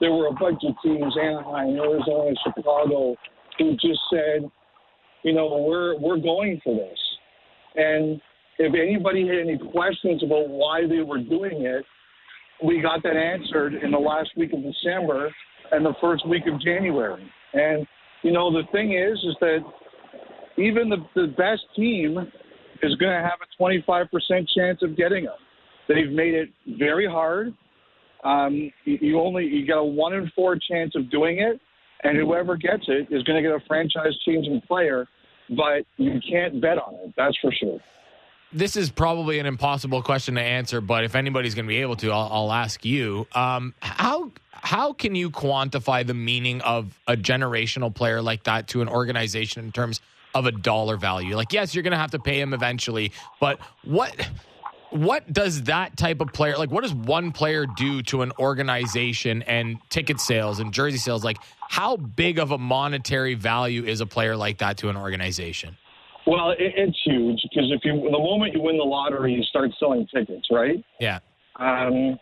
there 0.00 0.12
were 0.12 0.28
a 0.28 0.32
bunch 0.32 0.62
of 0.64 0.74
teams, 0.82 1.14
Anaheim, 1.20 1.76
Arizona, 1.76 2.34
Chicago, 2.44 3.16
who 3.58 3.72
just 3.72 4.00
said, 4.10 4.50
you 5.22 5.32
know, 5.32 5.64
we're 5.68 5.98
we're 5.98 6.18
going 6.18 6.60
for 6.64 6.74
this. 6.74 6.98
And 7.76 8.20
if 8.58 8.74
anybody 8.74 9.26
had 9.26 9.38
any 9.38 9.58
questions 9.58 10.22
about 10.22 10.48
why 10.48 10.86
they 10.86 11.00
were 11.00 11.18
doing 11.18 11.62
it, 11.62 11.84
we 12.64 12.80
got 12.80 13.02
that 13.02 13.16
answered 13.16 13.74
in 13.74 13.90
the 13.90 13.98
last 13.98 14.30
week 14.36 14.52
of 14.52 14.60
December 14.62 15.32
and 15.70 15.84
the 15.84 15.94
first 16.00 16.28
week 16.28 16.44
of 16.52 16.60
January. 16.60 17.30
And 17.54 17.86
you 18.22 18.32
know, 18.32 18.52
the 18.52 18.62
thing 18.70 18.92
is, 18.92 19.18
is 19.18 19.36
that 19.40 19.58
even 20.56 20.88
the 20.88 20.98
the 21.14 21.28
best 21.28 21.62
team 21.76 22.18
is 22.82 22.94
going 22.96 23.12
to 23.12 23.22
have 23.22 23.38
a 23.40 23.62
25% 23.62 24.08
chance 24.56 24.80
of 24.82 24.96
getting 24.96 25.24
them. 25.24 25.34
They've 25.88 26.10
made 26.10 26.34
it 26.34 26.48
very 26.78 27.06
hard. 27.06 27.54
Um, 28.24 28.70
you 28.84 29.20
only 29.20 29.44
you 29.46 29.66
get 29.66 29.76
a 29.76 29.82
one 29.82 30.14
in 30.14 30.30
four 30.34 30.56
chance 30.56 30.94
of 30.94 31.10
doing 31.10 31.40
it, 31.40 31.60
and 32.04 32.16
whoever 32.16 32.56
gets 32.56 32.84
it 32.88 33.08
is 33.10 33.22
going 33.24 33.42
to 33.42 33.48
get 33.48 33.54
a 33.54 33.60
franchise-changing 33.66 34.62
player. 34.66 35.06
But 35.50 35.84
you 35.96 36.20
can't 36.30 36.60
bet 36.60 36.78
on 36.78 36.94
it. 36.94 37.14
That's 37.16 37.36
for 37.42 37.52
sure. 37.52 37.80
This 38.52 38.76
is 38.76 38.90
probably 38.90 39.38
an 39.38 39.46
impossible 39.46 40.02
question 40.02 40.34
to 40.36 40.40
answer, 40.40 40.80
but 40.80 41.04
if 41.04 41.14
anybody's 41.14 41.54
going 41.54 41.64
to 41.64 41.68
be 41.68 41.78
able 41.78 41.96
to, 41.96 42.10
I'll, 42.10 42.28
I'll 42.30 42.52
ask 42.52 42.84
you. 42.84 43.26
Um, 43.34 43.74
how 43.80 44.30
how 44.52 44.92
can 44.92 45.14
you 45.14 45.30
quantify 45.30 46.06
the 46.06 46.14
meaning 46.14 46.60
of 46.60 46.96
a 47.08 47.16
generational 47.16 47.92
player 47.92 48.22
like 48.22 48.44
that 48.44 48.68
to 48.68 48.82
an 48.82 48.88
organization 48.88 49.64
in 49.64 49.72
terms 49.72 50.00
of 50.34 50.46
a 50.46 50.52
dollar 50.52 50.96
value. 50.96 51.36
Like, 51.36 51.52
yes, 51.52 51.74
you're 51.74 51.82
going 51.82 51.92
to 51.92 51.98
have 51.98 52.12
to 52.12 52.18
pay 52.18 52.40
him 52.40 52.54
eventually, 52.54 53.12
but 53.40 53.58
what 53.84 54.28
what 54.92 55.30
does 55.32 55.62
that 55.62 55.96
type 55.96 56.20
of 56.20 56.32
player 56.34 56.56
like 56.58 56.70
what 56.70 56.82
does 56.82 56.92
one 56.92 57.32
player 57.32 57.64
do 57.64 58.02
to 58.02 58.20
an 58.20 58.30
organization 58.38 59.42
and 59.42 59.78
ticket 59.88 60.20
sales 60.20 60.60
and 60.60 60.72
jersey 60.72 60.98
sales? 60.98 61.24
Like 61.24 61.38
how 61.68 61.96
big 61.96 62.38
of 62.38 62.50
a 62.50 62.58
monetary 62.58 63.34
value 63.34 63.84
is 63.84 64.02
a 64.02 64.06
player 64.06 64.36
like 64.36 64.58
that 64.58 64.76
to 64.78 64.90
an 64.90 64.96
organization? 64.96 65.76
Well 66.26 66.50
it, 66.50 66.58
it's 66.76 66.98
huge 67.04 67.40
because 67.42 67.72
if 67.72 67.80
you 67.84 67.94
the 67.94 68.18
moment 68.18 68.52
you 68.52 68.60
win 68.60 68.76
the 68.76 68.84
lottery 68.84 69.32
you 69.32 69.42
start 69.44 69.70
selling 69.80 70.06
tickets 70.14 70.48
right? 70.50 70.84
Yeah. 71.00 71.20
Um 71.58 72.18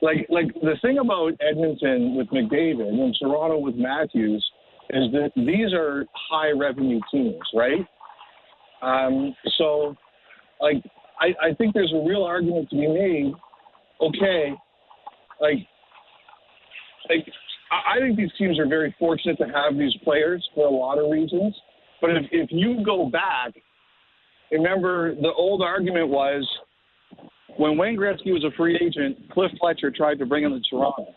like 0.00 0.26
like 0.28 0.54
the 0.54 0.76
thing 0.82 0.98
about 0.98 1.32
edmonton 1.40 2.14
with 2.16 2.28
mcdavid 2.28 2.88
and 2.88 3.16
toronto 3.20 3.58
with 3.58 3.74
matthews 3.74 4.44
is 4.90 5.12
that 5.12 5.32
these 5.36 5.72
are 5.72 6.04
high 6.30 6.50
revenue 6.50 7.00
teams, 7.10 7.40
right? 7.54 7.86
Um, 8.82 9.34
so 9.58 9.96
like 10.60 10.82
I, 11.20 11.48
I 11.48 11.54
think 11.54 11.74
there's 11.74 11.92
a 11.94 12.06
real 12.06 12.24
argument 12.24 12.70
to 12.70 12.76
be 12.76 12.86
made. 12.86 13.32
Okay, 14.00 14.52
like 15.40 15.66
like 17.08 17.26
I 17.70 17.96
I 17.96 18.00
think 18.00 18.16
these 18.16 18.30
teams 18.38 18.58
are 18.58 18.66
very 18.66 18.94
fortunate 18.98 19.38
to 19.38 19.44
have 19.44 19.78
these 19.78 19.94
players 20.04 20.46
for 20.54 20.66
a 20.66 20.70
lot 20.70 20.98
of 20.98 21.10
reasons. 21.10 21.54
But 22.00 22.10
if, 22.10 22.24
if 22.32 22.48
you 22.50 22.84
go 22.84 23.08
back, 23.08 23.54
remember 24.50 25.14
the 25.14 25.32
old 25.32 25.62
argument 25.62 26.08
was 26.08 26.46
when 27.56 27.78
Wayne 27.78 27.96
Gretzky 27.96 28.32
was 28.32 28.44
a 28.44 28.54
free 28.56 28.76
agent, 28.76 29.30
Cliff 29.32 29.50
Fletcher 29.60 29.90
tried 29.90 30.18
to 30.18 30.26
bring 30.26 30.44
him 30.44 30.52
to 30.52 30.60
Toronto. 30.68 31.14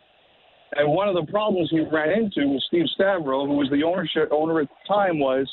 And 0.73 0.91
one 0.91 1.07
of 1.07 1.15
the 1.15 1.31
problems 1.31 1.69
he 1.71 1.79
ran 1.79 2.09
into 2.09 2.49
with 2.49 2.63
Steve 2.67 2.85
Stavro, 2.99 3.47
who 3.47 3.53
was 3.53 3.69
the 3.71 3.83
ownership 3.83 4.29
owner 4.31 4.59
at 4.61 4.67
the 4.67 4.93
time, 4.93 5.19
was 5.19 5.49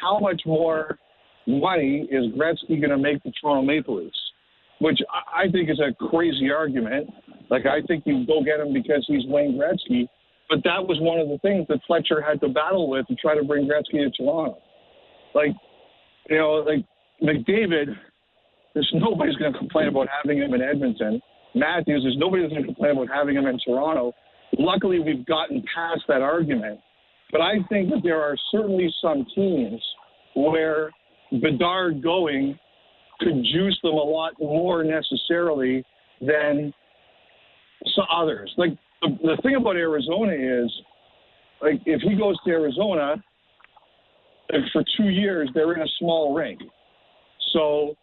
how 0.00 0.18
much 0.18 0.42
more 0.44 0.98
money 1.46 2.06
is 2.10 2.32
Gretzky 2.34 2.80
going 2.80 2.90
to 2.90 2.98
make 2.98 3.22
the 3.22 3.32
Toronto 3.40 3.62
Maple 3.62 4.02
Leafs? 4.02 4.18
Which 4.80 4.98
I 5.10 5.44
I 5.44 5.50
think 5.50 5.70
is 5.70 5.80
a 5.80 5.94
crazy 6.08 6.50
argument. 6.50 7.08
Like 7.50 7.66
I 7.66 7.82
think 7.86 8.04
you 8.06 8.26
go 8.26 8.42
get 8.42 8.60
him 8.60 8.72
because 8.72 9.04
he's 9.06 9.24
Wayne 9.26 9.58
Gretzky, 9.58 10.08
but 10.48 10.62
that 10.64 10.86
was 10.86 10.98
one 11.00 11.18
of 11.18 11.28
the 11.28 11.38
things 11.38 11.66
that 11.68 11.80
Fletcher 11.86 12.20
had 12.20 12.40
to 12.40 12.48
battle 12.48 12.88
with 12.88 13.06
to 13.06 13.14
try 13.14 13.34
to 13.34 13.44
bring 13.44 13.66
Gretzky 13.66 14.04
to 14.04 14.10
Toronto. 14.10 14.58
Like, 15.34 15.54
you 16.28 16.36
know, 16.36 16.64
like 16.66 16.84
McDavid, 17.22 17.96
there's 18.74 18.90
nobody's 18.94 19.36
going 19.36 19.52
to 19.52 19.58
complain 19.58 19.88
about 19.88 20.08
having 20.22 20.38
him 20.38 20.52
in 20.54 20.60
Edmonton. 20.60 21.20
Matthews, 21.54 22.02
there's 22.04 22.16
nobody 22.18 22.42
that's 22.42 22.52
going 22.52 22.66
to 22.66 22.68
complain 22.68 22.92
about 22.92 23.08
having 23.08 23.36
him 23.36 23.46
in 23.46 23.58
Toronto. 23.64 24.12
Luckily, 24.58 25.00
we've 25.00 25.24
gotten 25.26 25.62
past 25.74 26.02
that 26.08 26.22
argument. 26.22 26.80
But 27.30 27.40
I 27.40 27.54
think 27.70 27.88
that 27.90 28.00
there 28.02 28.20
are 28.20 28.36
certainly 28.50 28.92
some 29.00 29.26
teams 29.34 29.80
where 30.34 30.90
Bedard 31.40 32.02
going 32.02 32.58
could 33.20 33.42
juice 33.52 33.78
them 33.82 33.94
a 33.94 33.96
lot 33.96 34.34
more 34.38 34.84
necessarily 34.84 35.84
than 36.20 36.72
some 37.94 38.04
others. 38.14 38.52
Like 38.56 38.70
the, 39.00 39.08
the 39.22 39.42
thing 39.42 39.56
about 39.56 39.76
Arizona 39.76 40.32
is, 40.32 40.70
like 41.62 41.80
if 41.86 42.02
he 42.02 42.16
goes 42.16 42.36
to 42.44 42.50
Arizona, 42.50 43.22
for 44.72 44.84
two 44.96 45.08
years 45.08 45.48
they're 45.54 45.72
in 45.72 45.80
a 45.80 45.90
small 45.98 46.34
rink. 46.34 46.60
So, 47.52 47.94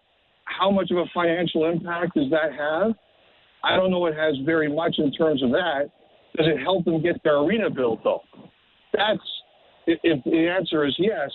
how 0.46 0.72
much 0.72 0.90
of 0.92 0.98
a 0.98 1.06
financial 1.14 1.66
impact 1.66 2.16
does 2.16 2.30
that 2.32 2.52
have? 2.58 2.94
I 3.64 3.76
don't 3.76 3.92
know. 3.92 4.06
It 4.08 4.16
has 4.16 4.36
very 4.46 4.74
much 4.74 4.96
in 4.98 5.12
terms 5.12 5.44
of 5.44 5.52
that. 5.52 5.92
Does 6.36 6.48
it 6.48 6.62
help 6.62 6.86
them 6.86 7.02
get 7.02 7.22
their 7.24 7.38
arena 7.38 7.70
built 7.70 8.04
though? 8.04 8.22
That's 8.94 9.20
if, 9.88 10.24
the 10.24 10.48
answer 10.48 10.86
is 10.86 10.96
yes, 11.00 11.30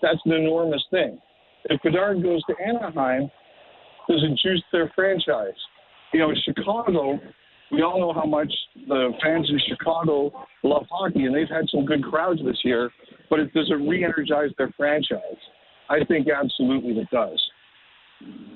that's 0.00 0.18
an 0.24 0.32
enormous 0.32 0.84
thing. 0.90 1.18
If 1.64 1.82
Bedard 1.82 2.22
goes 2.22 2.42
to 2.44 2.54
Anaheim, 2.64 3.30
does 4.08 4.22
it 4.22 4.38
juice 4.42 4.62
their 4.72 4.90
franchise? 4.94 5.52
You 6.12 6.20
know, 6.20 6.32
Chicago, 6.44 7.18
we 7.70 7.82
all 7.82 8.00
know 8.00 8.14
how 8.14 8.24
much 8.24 8.52
the 8.86 9.10
fans 9.22 9.50
in 9.50 9.60
Chicago 9.68 10.32
love 10.62 10.86
hockey, 10.90 11.24
and 11.24 11.34
they've 11.34 11.48
had 11.48 11.66
some 11.70 11.84
good 11.84 12.02
crowds 12.02 12.40
this 12.42 12.58
year. 12.64 12.90
But 13.28 13.40
it, 13.40 13.52
does 13.52 13.70
it 13.70 13.74
re-energize 13.74 14.50
their 14.56 14.72
franchise? 14.76 15.20
I 15.90 16.04
think 16.06 16.28
absolutely 16.28 16.92
it 16.92 17.10
does. 17.10 17.40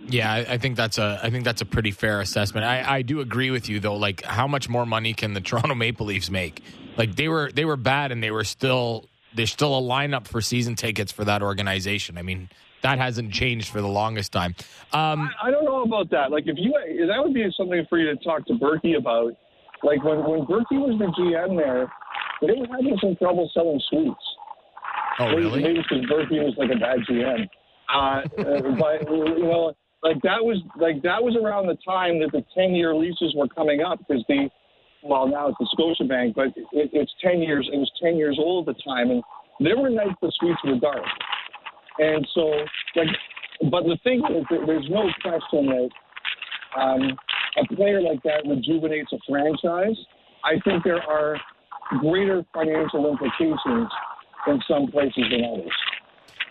Yeah, 0.09 0.33
I 0.49 0.59
think 0.59 0.77
that's 0.77 0.99
a 0.99 1.21
I 1.23 1.31
think 1.31 1.45
that's 1.45 1.61
a 1.63 1.65
pretty 1.65 1.91
fair 1.93 2.21
assessment. 2.21 2.67
I, 2.67 2.97
I 2.97 3.03
do 3.03 3.21
agree 3.21 3.51
with 3.51 3.69
you 3.69 3.81
though. 3.81 3.95
Like, 3.97 4.23
how 4.23 4.47
much 4.47 4.69
more 4.69 4.85
money 4.85 5.15
can 5.15 5.33
the 5.35 5.41
Toronto 5.49 5.75
Maple 5.75 6.07
Leafs 6.07 6.31
make? 6.31 6.63
Like 6.97 7.15
they 7.17 7.29
were 7.29 7.51
they 7.53 7.65
were 7.65 7.77
bad 7.77 8.13
and 8.13 8.23
they 8.23 8.31
were 8.31 8.45
still 8.45 9.05
there's 9.35 9.53
still 9.53 9.79
a 9.79 9.81
lineup 9.81 10.27
for 10.27 10.41
season 10.41 10.75
tickets 10.75 11.13
for 11.13 11.25
that 11.25 11.43
organization. 11.43 12.19
I 12.19 12.23
mean, 12.23 12.51
that 12.83 12.99
hasn't 12.99 13.33
changed 13.33 13.69
for 13.69 13.81
the 13.81 13.89
longest 13.89 14.33
time. 14.33 14.55
Um, 14.93 15.31
I, 15.43 15.49
I 15.49 15.51
don't 15.51 15.65
know 15.65 15.83
about 15.83 16.11
that. 16.11 16.31
Like, 16.31 16.45
if 16.47 16.57
you 16.59 16.73
that 17.07 17.23
would 17.23 17.33
be 17.33 17.49
something 17.57 17.87
for 17.89 17.99
you 17.99 18.15
to 18.15 18.17
talk 18.25 18.47
to 18.47 18.55
Burkie 18.55 18.95
about. 18.95 19.33
Like 19.85 20.05
when 20.05 20.19
when 20.29 20.45
Burkie 20.45 20.79
was 20.79 20.97
the 20.99 21.07
GM 21.07 21.57
there, 21.57 21.91
they 22.41 22.53
were 22.61 22.67
having 22.71 22.97
some 23.01 23.17
trouble 23.17 23.51
selling 23.53 23.81
suites. 23.91 24.15
oh, 25.19 25.29
Maybe- 25.29 25.37
really? 25.43 25.63
Maybe 25.63 25.83
because 25.83 26.07
Burkie 26.09 26.39
was 26.39 26.55
like 26.57 26.71
a 26.71 26.79
bad 26.79 26.99
GM. 27.09 27.49
Uh, 27.93 27.99
uh, 27.99 28.23
but 28.79 29.11
you 29.11 29.45
know, 29.45 29.75
like 30.03 30.21
that 30.23 30.43
was 30.43 30.59
like 30.81 31.03
that 31.03 31.23
was 31.23 31.37
around 31.37 31.67
the 31.67 31.77
time 31.85 32.19
that 32.21 32.33
the 32.33 32.45
ten-year 32.55 32.95
leases 32.95 33.35
were 33.37 33.49
coming 33.49 33.83
up 33.83 33.99
because 33.99 34.25
the 34.29 34.49
well 35.03 35.29
now 35.29 35.49
it's 35.49 35.59
the 35.59 35.69
Scotiabank, 35.77 36.35
but 36.35 36.49
it, 36.73 36.91
it's 36.93 37.13
ten 37.23 37.41
years. 37.41 37.69
It 37.73 37.77
was 37.77 37.91
ten 38.03 38.17
years 38.17 38.39
old 38.39 38.69
at 38.69 38.77
the 38.77 38.83
time, 38.83 39.11
and 39.11 39.23
there 39.61 39.77
were 39.77 39.91
nights 39.91 40.17
the 40.23 40.33
suites 40.41 40.61
were 40.65 40.79
dark. 40.79 41.05
And 41.99 42.27
so, 42.35 42.51
like, 42.97 43.09
but 43.71 43.85
the 43.85 43.99
thing 44.03 44.23
is, 44.31 44.45
that 44.51 44.67
there's 44.67 44.89
no 44.89 45.05
question 45.21 45.67
that 45.67 45.91
um, 46.81 47.19
a 47.61 47.75
player 47.77 48.01
like 48.01 48.23
that 48.23 48.49
rejuvenates 48.49 49.13
a 49.13 49.19
franchise. 49.29 49.97
I 50.45 50.59
think 50.65 50.83
there 50.85 51.03
are 51.03 51.37
greater 52.01 52.45
financial 52.55 53.11
implications 53.11 53.91
in 54.47 54.61
some 54.67 54.91
places 54.91 55.25
than 55.31 55.45
others. 55.45 55.73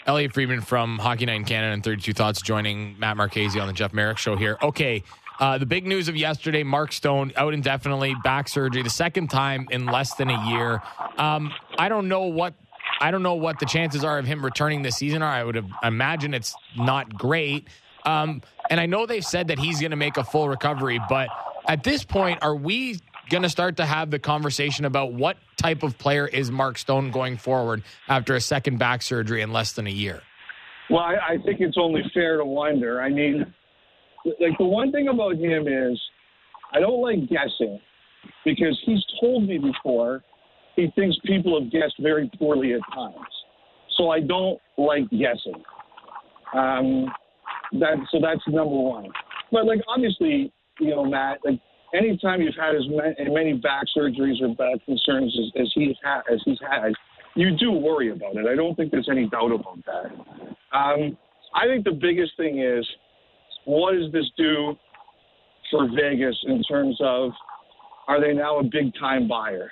Elliotte 0.05 0.33
Friedman 0.33 0.61
from 0.61 0.97
Hockey 0.97 1.25
Night 1.25 1.35
in 1.35 1.45
Canada 1.45 1.73
and 1.73 1.83
32 1.83 2.13
Thoughts 2.13 2.41
joining 2.41 2.97
Matt 2.99 3.17
Marchese 3.17 3.59
on 3.59 3.67
the 3.67 3.73
Jeff 3.73 3.93
Marek 3.93 4.17
Show 4.17 4.35
here. 4.35 4.57
Okay, 4.61 5.03
uh, 5.39 5.57
the 5.57 5.65
big 5.65 5.85
news 5.85 6.07
of 6.07 6.15
yesterday: 6.15 6.63
Mark 6.63 6.91
Stone 6.91 7.33
out 7.35 7.53
indefinitely, 7.53 8.15
back 8.23 8.47
surgery, 8.47 8.81
the 8.83 8.89
second 8.89 9.29
time 9.29 9.67
in 9.71 9.85
less 9.85 10.15
than 10.15 10.29
a 10.29 10.49
year. 10.49 10.81
Um, 11.17 11.53
I 11.77 11.89
don't 11.89 12.07
know 12.07 12.23
what 12.23 12.53
I 12.99 13.11
don't 13.11 13.23
know 13.23 13.35
what 13.35 13.59
the 13.59 13.65
chances 13.65 14.03
are 14.03 14.19
of 14.19 14.25
him 14.25 14.43
returning 14.43 14.81
this 14.83 14.95
season 14.97 15.21
are. 15.21 15.31
I 15.31 15.43
would 15.43 15.55
have, 15.55 15.69
imagine 15.83 16.33
it's 16.33 16.55
not 16.77 17.13
great. 17.13 17.67
Um, 18.05 18.41
and 18.69 18.79
I 18.79 18.85
know 18.85 19.05
they've 19.05 19.25
said 19.25 19.47
that 19.47 19.59
he's 19.59 19.79
going 19.79 19.91
to 19.91 19.97
make 19.97 20.17
a 20.17 20.23
full 20.23 20.47
recovery, 20.49 20.99
but 21.09 21.29
at 21.67 21.83
this 21.83 22.03
point, 22.03 22.39
are 22.41 22.55
we 22.55 22.99
going 23.31 23.43
to 23.43 23.49
start 23.49 23.77
to 23.77 23.85
have 23.85 24.11
the 24.11 24.19
conversation 24.19 24.85
about 24.85 25.13
what 25.13 25.37
type 25.55 25.83
of 25.83 25.97
player 25.97 26.27
is 26.27 26.51
Mark 26.51 26.77
Stone 26.77 27.11
going 27.11 27.37
forward 27.37 27.81
after 28.09 28.35
a 28.35 28.41
second 28.41 28.77
back 28.77 29.01
surgery 29.01 29.41
in 29.41 29.53
less 29.53 29.71
than 29.71 29.87
a 29.87 29.91
year? 29.91 30.21
Well, 30.89 30.99
I, 30.99 31.15
I 31.15 31.37
think 31.45 31.61
it's 31.61 31.77
only 31.79 32.01
fair 32.13 32.37
to 32.37 32.45
wonder. 32.45 33.01
I 33.01 33.09
mean, 33.09 33.45
like 34.25 34.57
the 34.57 34.65
one 34.65 34.91
thing 34.91 35.07
about 35.07 35.35
him 35.37 35.67
is 35.67 35.99
I 36.73 36.81
don't 36.81 37.01
like 37.01 37.29
guessing 37.29 37.79
because 38.43 38.77
he's 38.85 39.03
told 39.21 39.47
me 39.47 39.57
before 39.57 40.21
he 40.75 40.91
thinks 40.95 41.15
people 41.25 41.59
have 41.59 41.71
guessed 41.71 41.95
very 41.99 42.29
poorly 42.37 42.73
at 42.73 42.81
times. 42.93 43.15
So 43.97 44.09
I 44.09 44.19
don't 44.19 44.59
like 44.77 45.09
guessing. 45.09 45.63
Um, 46.53 47.05
that 47.79 47.95
so 48.11 48.19
that's 48.21 48.41
number 48.47 48.75
one. 48.75 49.07
But 49.51 49.65
like 49.65 49.79
obviously, 49.87 50.51
you 50.79 50.89
know, 50.89 51.05
Matt, 51.05 51.39
like 51.45 51.59
anytime 51.93 52.41
you've 52.41 52.55
had 52.55 52.75
as 52.75 52.83
many, 52.89 53.53
back 53.53 53.85
surgeries 53.95 54.41
or 54.41 54.55
back 54.55 54.83
concerns 54.85 55.37
as, 55.39 55.61
as 55.61 55.71
he's 55.73 55.95
had, 56.03 56.21
as 56.31 56.41
he's 56.45 56.59
had, 56.61 56.93
you 57.35 57.55
do 57.57 57.71
worry 57.71 58.11
about 58.11 58.35
it. 58.35 58.45
I 58.45 58.55
don't 58.55 58.75
think 58.75 58.91
there's 58.91 59.09
any 59.09 59.27
doubt 59.29 59.51
about 59.51 59.79
that. 59.85 60.05
Um, 60.77 61.17
I 61.53 61.65
think 61.65 61.85
the 61.85 61.97
biggest 61.99 62.31
thing 62.37 62.59
is 62.59 62.87
what 63.65 63.93
does 63.93 64.11
this 64.11 64.29
do 64.37 64.75
for 65.69 65.87
Vegas 65.95 66.37
in 66.47 66.63
terms 66.63 66.97
of 67.01 67.31
are 68.07 68.19
they 68.19 68.33
now 68.33 68.59
a 68.59 68.63
big 68.63 68.93
time 68.99 69.27
buyer? 69.27 69.71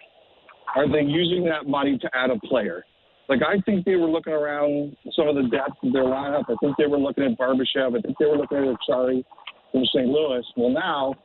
Are 0.75 0.87
they 0.87 1.01
using 1.01 1.43
that 1.45 1.67
money 1.67 1.97
to 1.97 2.09
add 2.13 2.29
a 2.29 2.39
player? 2.47 2.85
Like 3.27 3.41
I 3.43 3.59
think 3.61 3.85
they 3.85 3.95
were 3.95 4.07
looking 4.09 4.33
around 4.33 4.95
some 5.15 5.27
of 5.27 5.35
the 5.35 5.49
depth 5.49 5.83
of 5.83 5.93
their 5.93 6.03
lineup. 6.03 6.45
I 6.47 6.55
think 6.61 6.77
they 6.77 6.87
were 6.87 6.97
looking 6.97 7.23
at 7.25 7.37
Barbashev. 7.37 7.97
I 7.97 8.01
think 8.01 8.17
they 8.19 8.25
were 8.25 8.37
looking 8.37 8.57
at 8.57 8.63
Acciari 8.63 9.23
from 9.71 9.85
St. 9.85 10.07
Louis. 10.07 10.43
Well, 10.55 10.69
now 10.69 11.15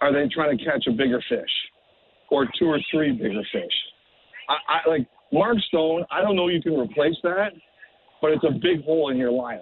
are 0.00 0.12
they 0.12 0.28
trying 0.32 0.56
to 0.56 0.64
catch 0.64 0.86
a 0.86 0.92
bigger 0.92 1.22
fish 1.28 1.50
or 2.30 2.46
two 2.58 2.66
or 2.66 2.78
three 2.90 3.12
bigger 3.12 3.42
fish? 3.52 3.72
I, 4.48 4.54
I 4.86 4.88
like 4.88 5.06
Mark 5.32 5.58
Stone. 5.68 6.04
I 6.10 6.22
don't 6.22 6.36
know 6.36 6.48
you 6.48 6.62
can 6.62 6.78
replace 6.78 7.16
that, 7.22 7.52
but 8.20 8.32
it's 8.32 8.44
a 8.44 8.52
big 8.52 8.84
hole 8.84 9.10
in 9.10 9.16
your 9.16 9.30
lineup. 9.30 9.60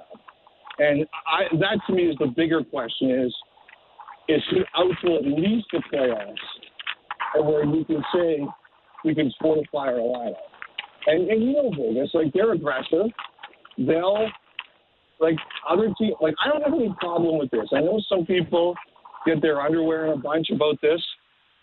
And 0.79 1.07
I, 1.27 1.57
that 1.59 1.81
to 1.87 1.93
me 1.93 2.05
is 2.05 2.17
the 2.19 2.33
bigger 2.37 2.63
question: 2.63 3.11
is 3.11 3.35
is 4.29 4.43
he 4.51 4.61
out 4.77 4.91
till 5.01 5.17
at 5.17 5.25
least 5.25 5.67
the 5.73 5.83
playoffs, 5.93 6.35
and 7.35 7.47
where 7.47 7.65
you 7.65 7.85
can 7.85 8.03
say 8.15 8.47
we 9.05 9.15
can 9.15 9.33
fortify 9.41 9.89
our 9.89 9.95
lineup? 9.95 10.35
And, 11.07 11.29
and 11.29 11.43
you 11.43 11.53
know 11.55 11.71
Vegas, 11.71 12.11
like 12.15 12.33
they're 12.33 12.53
aggressive. 12.53 13.07
They'll 13.79 14.29
like 15.21 15.37
other 15.69 15.93
teams. 15.99 16.15
Like 16.21 16.35
I 16.45 16.49
don't 16.49 16.63
have 16.63 16.75
any 16.75 16.95
problem 17.01 17.39
with 17.39 17.51
this. 17.51 17.69
I 17.73 17.81
know 17.81 18.01
some 18.09 18.25
people 18.25 18.75
get 19.29 19.43
their 19.43 19.61
underwear 19.61 20.07
in 20.07 20.13
a 20.13 20.17
bunch 20.17 20.51
about 20.51 20.81
this. 20.81 21.03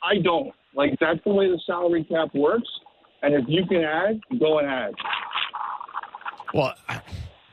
I 0.04 0.22
don't. 0.22 0.54
Like 0.74 0.98
that's 1.00 1.20
the 1.26 1.34
way 1.34 1.48
the 1.48 1.60
salary 1.66 2.04
cap 2.04 2.30
works. 2.34 2.68
And 3.22 3.34
if 3.34 3.46
you 3.48 3.66
can 3.66 3.82
add, 3.84 4.20
go 4.40 4.60
and 4.60 4.68
add. 4.68 4.94
Well, 6.54 6.76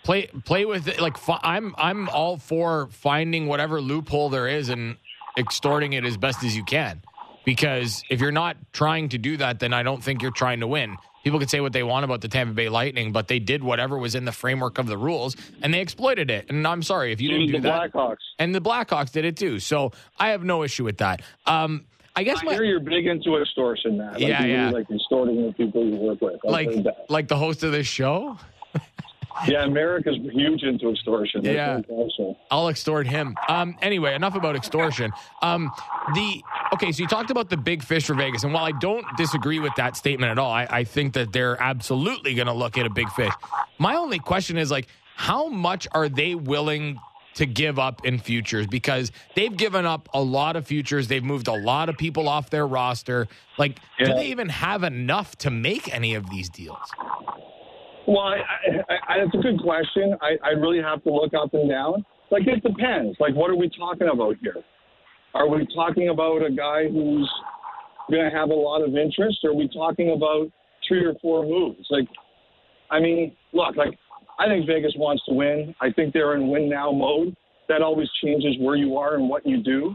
play 0.02 0.26
play 0.45 0.64
with 0.64 0.88
it. 0.88 1.00
Like 1.00 1.16
I'm 1.28 1.75
I'm 1.78 2.09
all 2.09 2.37
for 2.37 2.88
finding 2.90 3.47
whatever 3.47 3.81
loophole 3.81 4.28
there 4.28 4.49
is 4.49 4.69
and 4.69 4.97
extorting 5.38 5.95
it 5.95 6.04
as 6.04 6.16
best 6.16 6.45
as 6.45 6.57
you 6.57 6.64
can. 6.64 7.02
Because 7.45 8.02
if 8.11 8.21
you're 8.21 8.31
not 8.31 8.57
trying 8.73 9.09
to 9.11 9.19
do 9.19 9.37
that, 9.38 9.59
then 9.59 9.73
I 9.73 9.83
don't 9.83 10.02
think 10.02 10.23
you're 10.23 10.31
trying 10.31 10.61
to 10.61 10.66
win. 10.66 10.97
People 11.23 11.38
can 11.38 11.49
say 11.49 11.61
what 11.61 11.73
they 11.73 11.83
want 11.83 12.05
about 12.05 12.21
the 12.21 12.29
Tampa 12.29 12.55
Bay 12.55 12.69
Lightning, 12.69 13.12
but 13.12 13.29
they 13.29 13.38
did 13.38 13.62
whatever 13.62 13.99
was 13.99 14.14
in 14.14 14.25
the 14.25 14.33
framework 14.33 14.79
of 14.79 14.87
the 14.87 14.97
rules 14.97 15.37
and 15.62 15.73
they 15.73 15.81
exploited 15.81 16.31
it. 16.31 16.47
And 16.49 16.67
I'm 16.67 16.83
sorry 16.83 17.12
if 17.12 17.21
you 17.21 17.31
didn't 17.31 17.52
do 17.52 17.61
that. 17.61 17.93
Blackhawks. 17.93 18.17
And 18.38 18.55
the 18.55 18.61
Blackhawks 18.61 19.12
did 19.12 19.25
it 19.25 19.37
too. 19.37 19.59
So 19.59 19.93
I 20.19 20.31
have 20.31 20.45
no 20.45 20.62
issue 20.62 20.85
with 20.85 20.99
that. 20.99 21.23
Um, 21.47 21.87
I 22.14 22.25
guess 22.25 22.41
I 22.43 22.45
my, 22.45 22.52
hear 22.55 22.64
you're 22.64 22.81
big 22.81 23.07
into 23.07 23.37
extortion, 23.38 23.99
Matt. 23.99 24.14
Like 24.14 24.23
Yeah, 24.23 24.45
yeah. 24.45 24.67
Really 24.67 24.73
like 24.75 24.91
extorting 24.91 25.47
the 25.47 25.52
people 25.52 25.85
you 25.85 25.97
work 25.97 26.21
with. 26.21 26.37
I've 26.45 26.50
like 26.50 26.85
like 27.09 27.29
the 27.29 27.37
host 27.37 27.62
of 27.62 27.73
this 27.73 27.87
show. 27.87 28.37
Yeah, 29.47 29.65
America's 29.65 30.17
huge 30.33 30.62
into 30.62 30.91
extortion. 30.91 31.45
Yeah. 31.45 31.81
saying. 31.89 32.37
I'll 32.51 32.69
extort 32.69 33.07
him. 33.07 33.37
Um, 33.49 33.77
anyway, 33.83 34.15
enough 34.15 34.35
about 34.35 34.57
extortion. 34.57 35.12
Um, 35.41 35.71
the 36.15 36.43
okay, 36.73 36.93
so 36.93 37.03
you 37.03 37.09
talked 37.09 37.31
about 37.31 37.51
the 37.51 37.57
big 37.57 37.83
fish 37.83 38.07
for 38.07 38.15
Vegas, 38.15 38.45
and 38.45 38.53
while 38.53 38.65
I 38.65 38.73
don't 38.73 39.05
disagree 39.17 39.59
with 39.59 39.75
that 39.77 39.97
statement 39.97 40.31
at 40.31 40.39
all, 40.39 40.53
I, 40.53 40.67
I 40.71 40.85
think 40.85 41.15
that 41.15 41.33
they're 41.33 41.61
absolutely 41.62 42.35
going 42.35 42.47
to 42.47 42.53
look 42.53 42.79
at 42.79 42.87
a 42.87 42.91
big 42.91 43.09
fish. 43.11 43.33
My 43.79 43.97
only 43.97 44.19
question 44.19 44.57
is 44.57 44.71
like, 44.71 44.89
how 45.17 45.49
much 45.49 45.87
are 45.93 46.09
they 46.09 46.35
willing 46.35 46.99
to 47.35 47.47
give 47.47 47.79
up 47.79 48.05
in 48.05 48.19
futures? 48.19 48.67
Because 48.67 49.12
they've 49.35 49.57
given 49.57 49.87
up 49.87 50.09
a 50.12 50.23
lot 50.23 50.57
of 50.57 50.67
futures. 50.67 51.09
They've 51.09 51.25
moved 51.25 51.49
a 51.49 51.55
lot 51.55 51.89
of 51.89 51.97
people 51.97 52.29
off 52.29 52.51
their 52.51 52.67
roster. 52.67 53.29
Like, 53.59 53.79
do 53.99 54.07
they 54.07 54.27
even 54.27 54.49
have 54.49 54.83
enough 54.83 55.37
to 55.39 55.51
make 55.51 55.93
any 55.95 56.15
of 56.15 56.29
these 56.31 56.49
deals? 56.49 56.79
Well, 58.07 58.19
I, 58.19 58.39
I, 58.89 59.15
I, 59.15 59.19
that's 59.19 59.35
a 59.35 59.39
good 59.39 59.61
question. 59.61 60.17
I, 60.21 60.37
I 60.45 60.51
really 60.51 60.83
have 60.83 61.03
to 61.05 61.11
look 61.13 61.33
up 61.35 61.55
and 61.55 61.69
down. 61.69 62.05
Like 62.31 62.47
it 62.47 62.63
depends. 62.63 63.17
Like 63.21 63.35
what 63.35 63.51
are 63.51 63.57
we 63.57 63.71
talking 63.71 64.09
about 64.13 64.37
here? 64.41 64.57
Are 65.35 65.49
we 65.49 65.67
talking 65.75 66.09
about 66.09 66.45
a 66.45 66.51
guy 66.51 66.89
who's 66.89 67.31
going 68.11 68.29
to 68.29 68.37
have 68.37 68.51
a 68.51 68.55
lot 68.55 68.83
of 68.83 68.97
interest? 68.97 69.39
Or 69.45 69.51
are 69.51 69.55
we 69.55 69.69
talking 69.69 70.13
about 70.13 70.51
three 70.87 71.05
or 71.05 71.15
four 71.23 71.45
moves? 71.45 71.87
Like, 71.91 72.09
I 72.91 73.01
mean, 73.01 73.35
look, 73.53 73.77
like 73.77 73.99
I 74.39 74.47
think 74.47 74.67
Vegas 74.67 74.93
wants 74.97 75.23
to 75.29 75.35
win. 75.35 75.75
I 75.81 75.91
think 75.91 76.13
they're 76.13 76.35
in 76.35 76.49
win 76.49 76.69
now 76.69 76.91
mode. 76.91 77.37
That 77.69 77.81
always 77.81 78.09
changes 78.23 78.57
where 78.59 78.77
you 78.77 78.97
are 78.97 79.15
and 79.15 79.29
what 79.29 79.47
you 79.47 79.63
do. 79.63 79.95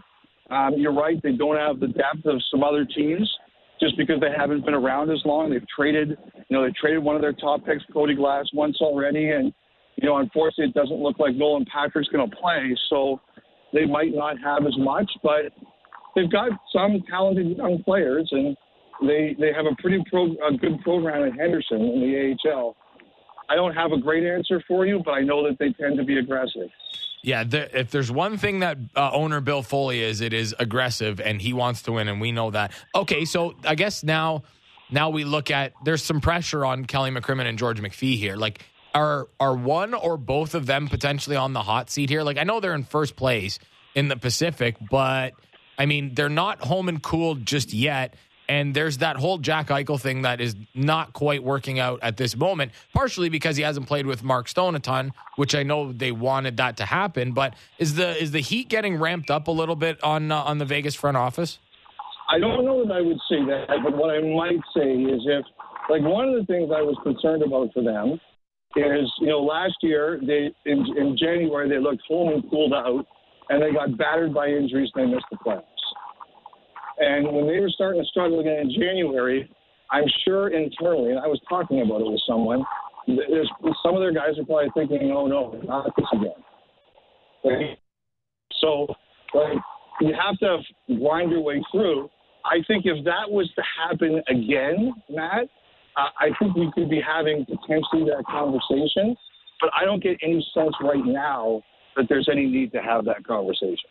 Um, 0.50 0.76
you're 0.78 0.94
right; 0.94 1.22
they 1.22 1.34
don't 1.34 1.58
have 1.58 1.80
the 1.80 1.88
depth 1.88 2.26
of 2.26 2.42
some 2.50 2.64
other 2.64 2.86
teams 2.86 3.30
just 3.80 3.98
because 3.98 4.20
they 4.20 4.32
haven't 4.36 4.66
been 4.66 4.74
around 4.74 5.12
as 5.12 5.22
long. 5.26 5.52
They've 5.52 5.68
traded, 5.76 6.18
you 6.50 6.58
know, 6.58 6.66
they 6.66 6.74
traded 6.80 7.04
one 7.04 7.16
of 7.16 7.22
their 7.22 7.34
top 7.34 7.66
picks, 7.66 7.84
Cody 7.94 8.16
Glass, 8.16 8.46
once 8.54 8.78
already, 8.82 9.32
and 9.32 9.54
you 9.98 10.08
know, 10.08 10.18
unfortunately, 10.18 10.66
it 10.66 10.74
doesn't 10.74 11.02
look 11.02 11.18
like 11.20 11.36
Nolan 11.36 11.66
Patrick's 11.66 12.10
going 12.10 12.30
to 12.30 12.36
play. 12.36 12.76
So 12.90 13.20
they 13.74 13.86
might 13.86 14.14
not 14.14 14.38
have 14.44 14.66
as 14.66 14.78
much, 14.78 15.10
but 15.24 15.52
they've 16.16 16.32
got 16.32 16.52
some 16.72 17.02
talented 17.10 17.58
young 17.58 17.82
players, 17.84 18.28
and 18.32 18.56
they 19.02 19.36
they 19.40 19.52
have 19.54 19.66
a 19.66 19.76
pretty 19.82 20.04
pro, 20.10 20.26
a 20.48 20.56
good 20.58 20.82
program 20.82 21.28
at 21.28 21.40
Henderson 21.40 21.82
in 21.82 22.02
the 22.02 22.50
AHL. 22.50 22.76
I 23.50 23.56
don't 23.56 23.74
have 23.74 23.92
a 23.92 24.00
great 24.00 24.24
answer 24.24 24.62
for 24.68 24.86
you, 24.86 25.02
but 25.04 25.12
I 25.12 25.22
know 25.22 25.48
that 25.48 25.58
they 25.60 25.72
tend 25.74 25.98
to 25.98 26.04
be 26.04 26.18
aggressive. 26.18 26.70
Yeah, 27.28 27.44
if 27.52 27.92
there's 27.92 28.10
one 28.10 28.38
thing 28.38 28.60
that 28.62 28.78
uh, 28.96 29.12
owner 29.12 29.42
Bill 29.42 29.62
Foley 29.62 30.02
is, 30.02 30.22
it 30.22 30.32
is 30.32 30.56
aggressive, 30.58 31.20
and 31.20 31.42
he 31.42 31.52
wants 31.52 31.82
to 31.82 31.92
win, 31.92 32.08
and 32.08 32.22
we 32.22 32.32
know 32.32 32.52
that. 32.52 32.72
Okay, 32.96 33.26
so 33.26 33.54
I 33.66 33.76
guess 33.76 34.02
now, 34.02 34.44
now 34.90 35.10
we 35.10 35.26
look 35.26 35.52
at 35.52 35.74
there's 35.84 36.02
some 36.02 36.22
pressure 36.22 36.66
on 36.66 36.86
Kelly 36.86 37.12
McCrimmon 37.12 37.46
and 37.46 37.60
George 37.60 37.82
McPhee 37.82 38.18
here. 38.18 38.38
Like, 38.38 38.64
are 38.94 39.28
are 39.42 39.54
one 39.54 39.94
or 39.94 40.16
both 40.16 40.56
of 40.56 40.68
them 40.68 40.88
potentially 40.88 41.36
on 41.36 41.52
the 41.52 41.62
hot 41.62 41.90
seat 41.90 42.10
here? 42.10 42.24
Like, 42.24 42.38
I 42.38 42.46
know 42.46 42.62
they're 42.62 42.74
in 42.74 42.86
first 42.86 43.18
place 43.18 43.60
in 43.94 44.08
the 44.08 44.16
Pacific, 44.16 44.78
but 44.90 45.34
I 45.78 45.86
mean 45.86 46.14
they're 46.16 46.30
not 46.30 46.62
home 46.62 46.88
and 46.88 47.04
cooled 47.04 47.46
just 47.46 47.74
yet. 47.74 48.16
And 48.50 48.74
there's 48.74 49.00
that 49.00 49.18
whole 49.18 49.38
Jack 49.38 49.68
Eichel 49.68 50.00
thing 50.00 50.22
that 50.22 50.40
is 50.40 50.56
not 50.74 51.12
quite 51.12 51.44
working 51.44 51.80
out 51.80 52.00
at 52.02 52.16
this 52.16 52.36
moment, 52.36 52.72
partially 52.94 53.28
because 53.28 53.58
he 53.58 53.64
hasn't 53.64 53.88
played 53.88 54.06
with 54.06 54.24
Mark 54.24 54.48
Stone 54.48 54.76
a 54.76 54.80
ton, 54.80 55.12
which 55.36 55.54
I 55.54 55.64
know 55.64 55.92
they 55.92 56.14
wanted 56.14 56.56
that 56.58 56.78
to 56.78 56.86
happen. 56.86 57.34
But 57.34 57.56
is 57.78 57.96
the 57.96 58.22
is 58.22 58.32
the 58.32 58.40
heat 58.40 58.70
getting 58.70 58.98
ramped 58.98 59.30
up 59.30 59.48
a 59.48 59.52
little 59.52 59.76
bit 59.76 60.02
on 60.04 60.32
uh, 60.32 60.44
on 60.44 60.60
the 60.60 60.66
Vegas 60.66 60.96
front 60.96 61.18
office? 61.18 61.60
I 62.30 62.40
don't 62.40 62.66
know 62.66 62.86
that 62.86 62.94
I 62.94 63.02
would 63.02 63.20
say 63.30 63.44
that, 63.46 63.68
but 63.84 63.96
what 63.96 64.10
I 64.10 64.20
might 64.20 64.60
say 64.76 64.92
is 64.92 65.22
if, 65.26 65.46
like, 65.90 66.02
one 66.02 66.28
of 66.28 66.36
the 66.36 66.46
things 66.46 66.70
I 66.76 66.82
was 66.82 66.98
concerned 67.02 67.42
about 67.42 67.72
for 67.74 67.82
them 67.82 68.20
is, 68.76 69.10
you 69.22 69.28
know, 69.28 69.40
last 69.40 69.76
year 69.82 70.20
they 70.22 70.52
in, 70.66 70.86
in 70.98 71.18
January 71.18 71.70
they 71.70 71.80
looked 71.80 72.04
home 72.08 72.34
and 72.34 72.50
cooled 72.50 72.74
out, 72.74 73.06
and 73.50 73.62
they 73.62 73.72
got 73.72 73.98
battered 73.98 74.34
by 74.34 74.48
injuries 74.48 74.90
and 74.96 75.08
they 75.10 75.16
missed 75.16 75.26
the 75.32 75.38
playoffs. 75.38 75.64
And 77.00 77.32
when 77.32 77.48
they 77.48 77.60
were 77.60 77.70
starting 77.70 78.02
to 78.02 78.08
struggle 78.08 78.40
again 78.40 78.60
in 78.60 78.72
January, 78.72 79.50
I'm 79.92 80.06
sure 80.26 80.50
internally, 80.50 81.12
and 81.12 81.20
I 81.20 81.28
was 81.28 81.40
talking 81.48 81.82
about 81.82 82.02
it 82.02 82.12
with 82.12 82.22
someone, 82.28 82.64
there's 83.08 83.50
some 83.84 83.96
of 83.96 84.02
their 84.02 84.12
guys 84.12 84.38
are 84.38 84.44
probably 84.44 84.70
thinking, 84.76 85.12
"Oh 85.12 85.28
no, 85.28 85.60
not 85.64 85.96
this 85.96 86.06
again." 86.12 87.78
So, 88.60 88.88
like, 89.34 89.58
you 90.02 90.14
have 90.14 90.38
to 90.40 90.60
grind 91.00 91.32
your 91.32 91.42
way 91.42 91.64
through. 91.72 92.10
I 92.44 92.62
think 92.68 92.86
if 92.86 93.04
that 93.06 93.30
was 93.30 93.50
to 93.56 93.64
happen 93.80 94.22
again, 94.28 94.94
Matt, 95.10 95.48
uh, 95.96 96.10
I 96.20 96.30
think 96.40 96.56
we 96.56 96.72
could 96.74 96.90
be 96.90 97.02
having 97.02 97.46
potentially 97.46 98.04
that 98.06 98.26
conversation. 98.30 99.16
But 99.62 99.72
I 99.74 99.86
don't 99.86 100.04
get 100.04 100.18
any 100.22 100.46
sense 100.54 100.74
right 100.82 101.06
now 101.06 101.64
that 101.96 102.08
there's 102.10 102.28
any 102.32 102.46
need 102.46 102.72
to 102.74 102.82
have 102.82 103.06
that 103.06 103.26
conversation. 103.26 103.90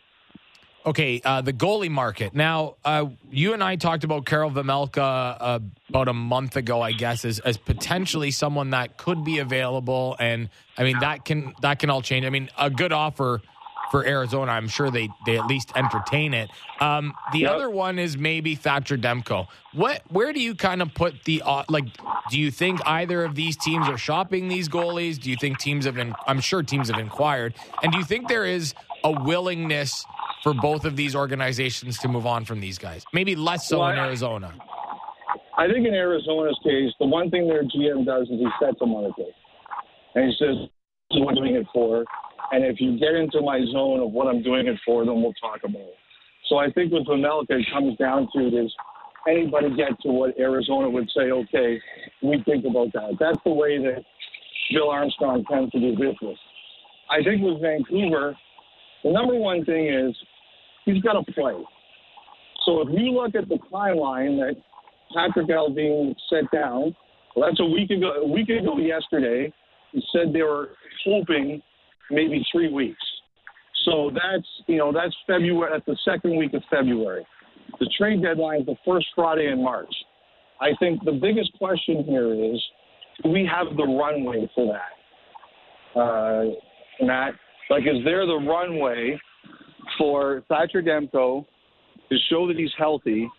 Okay, 0.87 1.19
uh, 1.25 1.41
the 1.41 1.51
goalie 1.51 1.91
market. 1.91 2.33
Now, 2.33 2.75
uh, 2.85 3.07
you 3.29 3.53
and 3.53 3.61
I 3.61 3.75
talked 3.75 4.05
about 4.05 4.25
Karel 4.25 4.49
Vejmelka 4.49 5.37
uh, 5.37 5.59
about 5.89 6.07
a 6.07 6.13
month 6.13 6.55
ago, 6.55 6.81
I 6.81 6.93
guess, 6.93 7.25
as, 7.25 7.39
as 7.39 7.57
potentially 7.57 8.31
someone 8.31 8.69
that 8.69 8.95
could 8.95 9.25
be 9.25 9.39
available, 9.39 10.15
and 10.17 10.49
I 10.77 10.83
mean 10.85 10.97
that 10.99 11.25
can 11.25 11.53
that 11.61 11.79
can 11.79 11.89
all 11.89 12.01
change. 12.01 12.25
I 12.25 12.29
mean, 12.29 12.49
a 12.57 12.69
good 12.69 12.93
offer 12.93 13.41
for 13.91 14.05
Arizona, 14.05 14.53
I'm 14.53 14.69
sure 14.69 14.89
they 14.89 15.09
they 15.25 15.35
at 15.37 15.45
least 15.45 15.73
entertain 15.75 16.33
it. 16.33 16.49
Um, 16.79 17.13
the 17.33 17.39
Yep. 17.39 17.51
other 17.51 17.69
one 17.69 17.99
is 17.99 18.17
maybe 18.17 18.55
Thatcher 18.55 18.97
Demko. 18.97 19.47
What 19.73 20.03
where 20.07 20.31
do 20.31 20.39
you 20.41 20.55
kind 20.55 20.81
of 20.81 20.93
put 20.93 21.25
the 21.25 21.41
uh, 21.45 21.63
like? 21.67 21.85
Do 22.29 22.39
you 22.39 22.49
think 22.49 22.79
either 22.85 23.25
of 23.25 23.35
these 23.35 23.57
teams 23.57 23.89
are 23.89 23.97
shopping 23.97 24.47
these 24.47 24.69
goalies? 24.69 25.19
Do 25.19 25.29
you 25.29 25.35
think 25.37 25.59
teams 25.59 25.83
have? 25.85 25.95
been? 25.95 26.15
I'm 26.27 26.39
sure 26.39 26.63
teams 26.63 26.87
have 26.89 26.97
inquired, 26.99 27.55
and 27.83 27.91
do 27.91 27.97
you 27.97 28.05
think 28.05 28.29
there 28.29 28.45
is 28.45 28.73
a 29.03 29.11
willingness? 29.11 30.05
For 30.47 30.53
both 30.53 30.85
of 30.85 30.95
these 30.95 31.13
organizations 31.13 31.97
to 31.99 32.07
move 32.07 32.25
on 32.25 32.45
from 32.45 32.61
these 32.61 32.77
guys, 32.77 33.03
maybe 33.11 33.35
less 33.35 33.67
so 33.67 33.79
Well, 33.79 33.89
in 33.89 33.97
Arizona. 33.97 34.53
I 35.57 35.67
think 35.67 35.85
in 35.85 35.93
Arizona's 35.93 36.57
case, 36.63 36.93
the 37.01 37.05
one 37.05 37.29
thing 37.29 37.49
their 37.49 37.63
GM 37.63 38.05
does 38.05 38.29
is 38.29 38.39
he 38.39 38.47
sets 38.57 38.79
them 38.79 38.93
on 38.93 39.11
a 39.11 39.13
date. 39.21 39.35
And 40.15 40.23
he 40.23 40.31
says, 40.39 40.55
this 41.09 41.17
is 41.17 41.19
what 41.19 41.31
I'm 41.31 41.43
doing 41.43 41.55
it 41.55 41.67
for. 41.73 42.05
And 42.53 42.63
if 42.63 42.79
you 42.79 42.97
get 42.97 43.13
into 43.13 43.41
my 43.41 43.59
zone 43.73 43.99
of 43.99 44.13
what 44.13 44.27
I'm 44.27 44.41
doing 44.41 44.67
it 44.67 44.79
for, 44.85 45.03
then 45.03 45.21
we'll 45.21 45.33
talk 45.33 45.59
about 45.65 45.81
it. 45.81 45.95
So 46.47 46.55
I 46.59 46.71
think 46.71 46.93
with 46.93 47.05
Vejmelka, 47.07 47.49
it 47.49 47.65
comes 47.73 47.97
down 47.97 48.29
to 48.33 48.49
does 48.49 48.73
anybody 49.29 49.75
get 49.75 49.99
to 50.03 50.11
what 50.13 50.39
Arizona 50.39 50.89
would 50.89 51.09
say, 51.13 51.29
okay, 51.29 51.77
we 52.23 52.41
think 52.45 52.63
about 52.63 52.93
that. 52.93 53.17
That's 53.19 53.39
the 53.43 53.51
way 53.51 53.79
that 53.79 54.01
Bill 54.71 54.91
Armstrong 54.91 55.43
tends 55.51 55.73
to 55.73 55.79
do 55.81 55.91
business. 55.91 56.39
I 57.11 57.21
think 57.21 57.41
with 57.41 57.59
Vancouver, 57.59 58.33
the 59.03 59.11
number 59.11 59.35
one 59.35 59.65
thing 59.65 59.87
is 59.87 60.15
he's 60.87 61.03
got 61.03 61.13
to 61.13 61.31
play. 61.31 61.53
So 62.65 62.81
if 62.81 62.89
you 62.91 63.11
look 63.11 63.35
at 63.35 63.47
the 63.47 63.59
timeline 63.71 64.37
that 64.39 64.55
Patrik 65.15 65.49
Allvin 65.49 66.15
set 66.29 66.49
down. 66.51 66.95
Well, 67.35 67.47
that's 67.47 67.59
a 67.59 67.65
week 67.65 67.91
ago. 67.91 68.11
A 68.11 68.27
week 68.27 68.49
ago 68.49 68.77
yesterday, 68.77 69.53
he 69.91 70.03
said 70.11 70.33
they 70.33 70.41
were 70.41 70.69
hoping 71.05 71.61
maybe 72.11 72.43
three 72.51 72.71
weeks. 72.71 73.01
So 73.85 74.11
that's 74.13 74.47
you 74.67 74.77
know 74.77 74.91
that's 74.91 75.15
February. 75.25 75.71
That's 75.71 75.85
the 75.85 75.97
second 76.03 76.37
week 76.37 76.53
of 76.53 76.63
February. 76.69 77.25
The 77.79 77.89
trade 77.97 78.21
deadline 78.21 78.61
is 78.61 78.65
the 78.65 78.75
first 78.85 79.07
Friday 79.15 79.51
in 79.51 79.63
March. 79.63 79.93
I 80.59 80.69
think 80.79 81.03
the 81.05 81.11
biggest 81.11 81.51
question 81.59 82.03
here 82.03 82.33
is, 82.33 82.61
do 83.23 83.29
we 83.29 83.45
have 83.51 83.77
the 83.77 83.83
runway 83.83 84.49
for 84.55 84.73
that, 84.73 85.99
uh, 85.99 87.05
Matt? 87.05 87.33
Like, 87.69 87.83
is 87.83 88.03
there 88.03 88.25
the 88.25 88.37
runway 88.37 89.19
for 89.97 90.43
Thatcher 90.47 90.81
Demko 90.81 91.45
to 92.09 92.17
show 92.29 92.47
that 92.47 92.57
he's 92.57 92.71
healthy? 92.77 93.29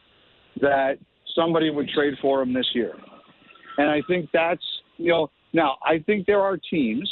That 0.61 0.99
somebody 1.35 1.71
would 1.71 1.89
trade 1.91 2.15
for 2.21 2.43
him 2.43 2.53
this 2.53 2.67
year. 2.75 2.95
And 3.77 3.89
I 3.89 4.01
think 4.09 4.29
that's, 4.33 4.65
you 4.97 5.13
know, 5.13 5.31
now 5.53 5.77
I 5.85 6.03
think 6.05 6.27
there 6.27 6.41
are 6.41 6.57
teams 6.71 7.11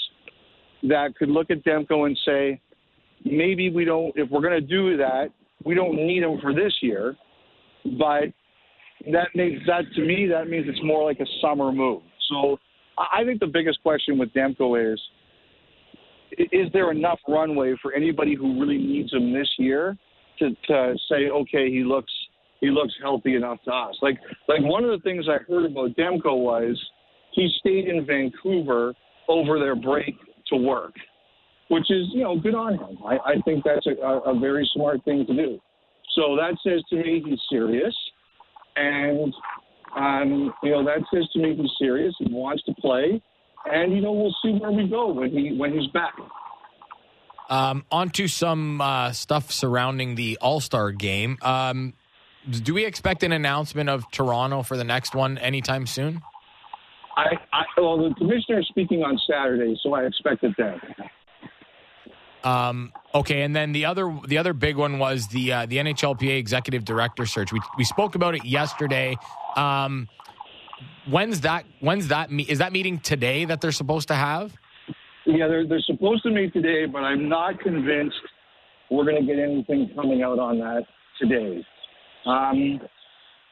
that 0.83 1.15
could 1.17 1.29
look 1.29 1.51
at 1.51 1.65
Demko 1.65 2.07
and 2.07 2.19
say, 2.27 2.61
maybe 3.25 3.71
we 3.71 3.85
don't, 3.85 4.13
if 4.17 4.29
we're 4.31 4.41
going 4.41 4.61
to 4.61 4.61
do 4.61 4.97
that, 4.97 5.29
we 5.65 5.75
don't 5.75 5.95
need 5.95 6.23
him 6.23 6.39
for 6.41 6.53
this 6.53 6.73
year. 6.83 7.17
But 7.99 8.33
that 9.13 9.29
makes 9.35 9.65
that, 9.67 9.83
to 9.95 10.01
me, 10.01 10.27
that 10.27 10.49
means 10.49 10.67
it's 10.69 10.83
more 10.83 11.05
like 11.05 11.21
a 11.21 11.27
summer 11.41 11.71
move. 11.71 12.03
So 12.29 12.59
I 12.99 13.25
think 13.25 13.41
the 13.41 13.47
biggest 13.47 13.81
question 13.83 14.19
with 14.19 14.33
Demko 14.33 14.93
is, 14.93 15.01
is 16.39 16.73
there 16.73 16.91
enough 16.91 17.19
runway 17.29 17.75
for 17.81 17.93
anybody 17.93 18.35
who 18.35 18.61
really 18.61 18.79
needs 18.79 19.13
him 19.13 19.33
this 19.33 19.49
year 19.59 19.97
to, 20.39 20.51
to 20.69 20.95
say, 21.09 21.29
okay, 21.31 21.71
he 21.71 21.83
looks 21.85 22.13
he 22.61 22.71
looks 22.71 22.95
healthy 23.03 23.35
enough 23.35 23.59
to 23.65 23.71
us. 23.71 23.97
Like 24.03 24.19
like 24.49 24.61
one 24.63 24.85
of 24.85 24.91
the 24.91 25.03
things 25.03 25.27
I 25.29 25.39
heard 25.51 25.67
about 25.67 25.97
Demko 25.97 26.39
was 26.39 26.81
he 27.33 27.51
stayed 27.61 27.89
in 27.89 28.07
Vancouver 28.07 28.95
over 29.29 29.59
their 29.59 29.77
break 29.77 30.15
to 30.49 30.57
work, 30.57 30.95
which 31.69 31.91
is 31.91 32.07
you 32.13 32.23
know 32.23 32.39
good 32.39 32.55
on 32.55 32.75
him. 32.75 32.99
I, 33.05 33.17
I 33.17 33.35
think 33.45 33.65
that's 33.65 33.87
a, 33.87 34.31
a 34.31 34.39
very 34.39 34.69
smart 34.75 35.05
thing 35.05 35.27
to 35.27 35.35
do. 35.35 35.59
So 36.15 36.37
that 36.37 36.57
says 36.65 36.83
to 36.91 36.97
me 36.97 37.23
he's 37.25 37.41
serious, 37.51 37.95
and 38.77 39.33
um, 39.97 40.55
you 40.63 40.71
know 40.71 40.85
that 40.85 41.05
says 41.13 41.29
to 41.35 41.39
me 41.39 41.57
he's 41.57 41.71
serious. 41.79 42.15
He 42.19 42.33
wants 42.33 42.63
to 42.65 42.75
play, 42.75 43.21
and 43.71 43.93
you 43.93 44.01
know 44.01 44.13
we'll 44.13 44.35
see 44.43 44.53
where 44.59 44.71
we 44.71 44.89
go 44.89 45.13
when 45.13 45.31
he 45.31 45.57
when 45.57 45.73
he's 45.73 45.91
back. 45.91 46.15
Um, 47.49 47.85
on 47.93 48.11
to 48.11 48.27
some 48.27 48.81
uh, 48.81 49.13
stuff 49.13 49.53
surrounding 49.53 50.17
the 50.17 50.39
All 50.41 50.61
Star 50.61 50.91
game. 50.91 51.39
Um, 51.43 51.95
do 52.51 52.75
we 52.75 52.85
expect 52.85 53.23
an 53.23 53.33
announcement 53.33 53.89
of 53.89 54.11
Toronto 54.11 54.63
for 54.63 54.77
the 54.77 54.85
next 54.85 55.15
one 55.15 55.39
anytime 55.39 55.87
soon? 55.87 56.23
I, 57.17 57.37
I 57.53 57.63
well, 57.77 57.97
the 57.97 58.15
commissioner 58.15 58.61
is 58.61 58.67
speaking 58.69 59.03
on 59.03 59.19
Saturday, 59.29 59.79
so 59.83 59.95
I 59.95 60.05
expect 60.05 60.45
it 60.45 60.55
then. 60.59 60.81
Um, 62.45 62.93
okay, 63.15 63.43
and 63.43 63.57
then 63.57 63.73
the 63.73 63.87
other 63.87 64.17
the 64.27 64.39
other 64.39 64.53
big 64.53 64.77
one 64.77 64.99
was 64.99 65.29
the 65.29 65.53
uh, 65.53 65.67
the 65.67 65.79
NHLPA 65.79 66.39
executive 66.39 66.85
director 66.85 67.27
search. 67.27 67.53
We 67.53 67.61
we 67.79 67.85
spoke 67.85 68.15
about 68.15 68.35
it 68.35 68.45
yesterday. 68.45 69.17
Um, 69.57 70.09
when's 71.09 71.41
that? 71.43 71.65
When's 71.81 72.09
that? 72.09 72.31
Is 72.31 72.59
that 72.59 72.73
meeting 72.73 72.99
today 72.99 73.45
that 73.45 73.61
they're 73.61 73.73
supposed 73.73 74.09
to 74.09 74.15
have? 74.15 74.53
Yeah, 75.27 75.49
they're 75.49 75.67
they're 75.67 75.81
supposed 75.81 76.23
to 76.23 76.31
meet 76.31 76.53
today, 76.53 76.87
but 76.87 76.99
I'm 76.99 77.29
not 77.29 77.59
convinced 77.61 78.17
we're 78.91 79.05
going 79.05 79.21
to 79.21 79.27
get 79.27 79.43
anything 79.43 79.91
coming 79.95 80.23
out 80.23 80.39
on 80.39 80.59
that 80.59 80.85
today. 81.21 81.65
Um, 82.27 82.81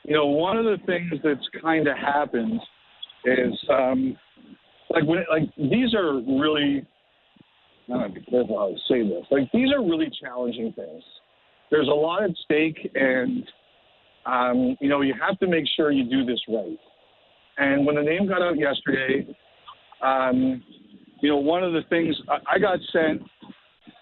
you 0.05 0.15
know, 0.15 0.27
one 0.27 0.57
of 0.57 0.65
the 0.65 0.79
things 0.87 1.13
that's 1.25 1.47
kind 1.61 1.89
of 1.89 1.97
happened 1.97 2.61
is 3.25 3.53
um, 3.71 4.17
like 4.91 5.05
when 5.05 5.25
like 5.31 5.55
these 5.57 5.95
are 5.95 6.15
really. 6.15 6.87
I 7.93 8.03
to 8.03 8.15
be 8.15 8.21
careful 8.23 8.57
how 8.57 8.71
I 8.71 8.77
say 8.89 9.07
this. 9.07 9.27
Like 9.31 9.53
these 9.53 9.69
are 9.71 9.83
really 9.83 10.11
challenging 10.23 10.73
things. 10.73 11.03
There's 11.71 11.89
a 11.89 11.91
lot 11.91 12.23
at 12.23 12.31
stake, 12.45 12.91
and 12.95 13.45
um, 14.25 14.77
you 14.81 14.89
know 14.89 15.03
you 15.03 15.15
have 15.21 15.39
to 15.41 15.47
make 15.47 15.65
sure 15.77 15.91
you 15.91 16.09
do 16.09 16.25
this 16.25 16.41
right. 16.49 16.79
And 17.57 17.87
when 17.87 17.97
the 17.97 18.03
name 18.03 18.27
got 18.27 18.43
out 18.43 18.59
yesterday, 18.59 19.27
um, 20.03 20.63
you 21.21 21.31
know, 21.31 21.39
one 21.39 21.63
of 21.63 21.73
the 21.73 21.83
things 21.89 22.17
I, 22.29 22.57
I 22.57 22.59
got 22.59 22.79
sent. 22.93 23.23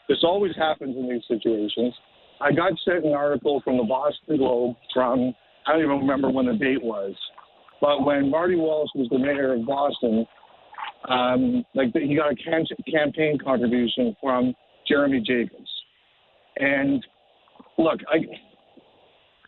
This 0.08 0.18
always 0.24 0.54
happens 0.56 0.96
in 0.96 1.08
these 1.08 1.22
situations. 1.28 1.94
I 2.40 2.52
got 2.52 2.72
sent 2.84 3.04
an 3.04 3.12
article 3.12 3.62
from 3.64 3.76
the 3.76 3.84
Boston 3.84 4.36
Globe 4.36 4.76
from 4.92 5.32
I 5.66 5.72
don't 5.72 5.82
even 5.82 5.98
remember 5.98 6.28
when 6.28 6.46
the 6.46 6.54
date 6.54 6.82
was, 6.82 7.14
but 7.80 8.04
when 8.04 8.30
Marty 8.30 8.56
Walsh 8.56 8.90
was 8.96 9.08
the 9.10 9.18
mayor 9.18 9.54
of 9.54 9.64
Boston, 9.64 10.26
um, 11.08 11.64
like 11.74 11.92
he 11.94 12.16
got 12.16 12.32
a 12.32 12.34
cam- 12.34 12.64
campaign 12.90 13.38
contribution 13.38 14.16
from 14.20 14.54
Jeremy 14.88 15.20
Jacobs. 15.20 15.70
And 16.56 17.04
look, 17.78 18.00
I, 18.08 18.18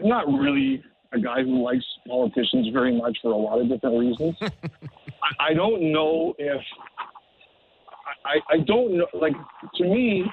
I'm 0.00 0.08
not 0.08 0.26
really 0.28 0.82
a 1.14 1.20
guy 1.20 1.42
who 1.42 1.62
likes 1.62 1.84
politicians 2.06 2.68
very 2.72 2.96
much 2.96 3.16
for 3.22 3.32
a 3.32 3.36
lot 3.36 3.60
of 3.60 3.68
different 3.68 3.98
reasons. 3.98 4.36
I, 4.42 5.50
I 5.50 5.54
don't 5.54 5.92
know 5.92 6.34
if 6.38 6.60
I, 8.24 8.54
I 8.54 8.58
don't 8.66 8.96
know. 8.96 9.06
Like 9.14 9.34
to 9.76 9.84
me, 9.84 10.24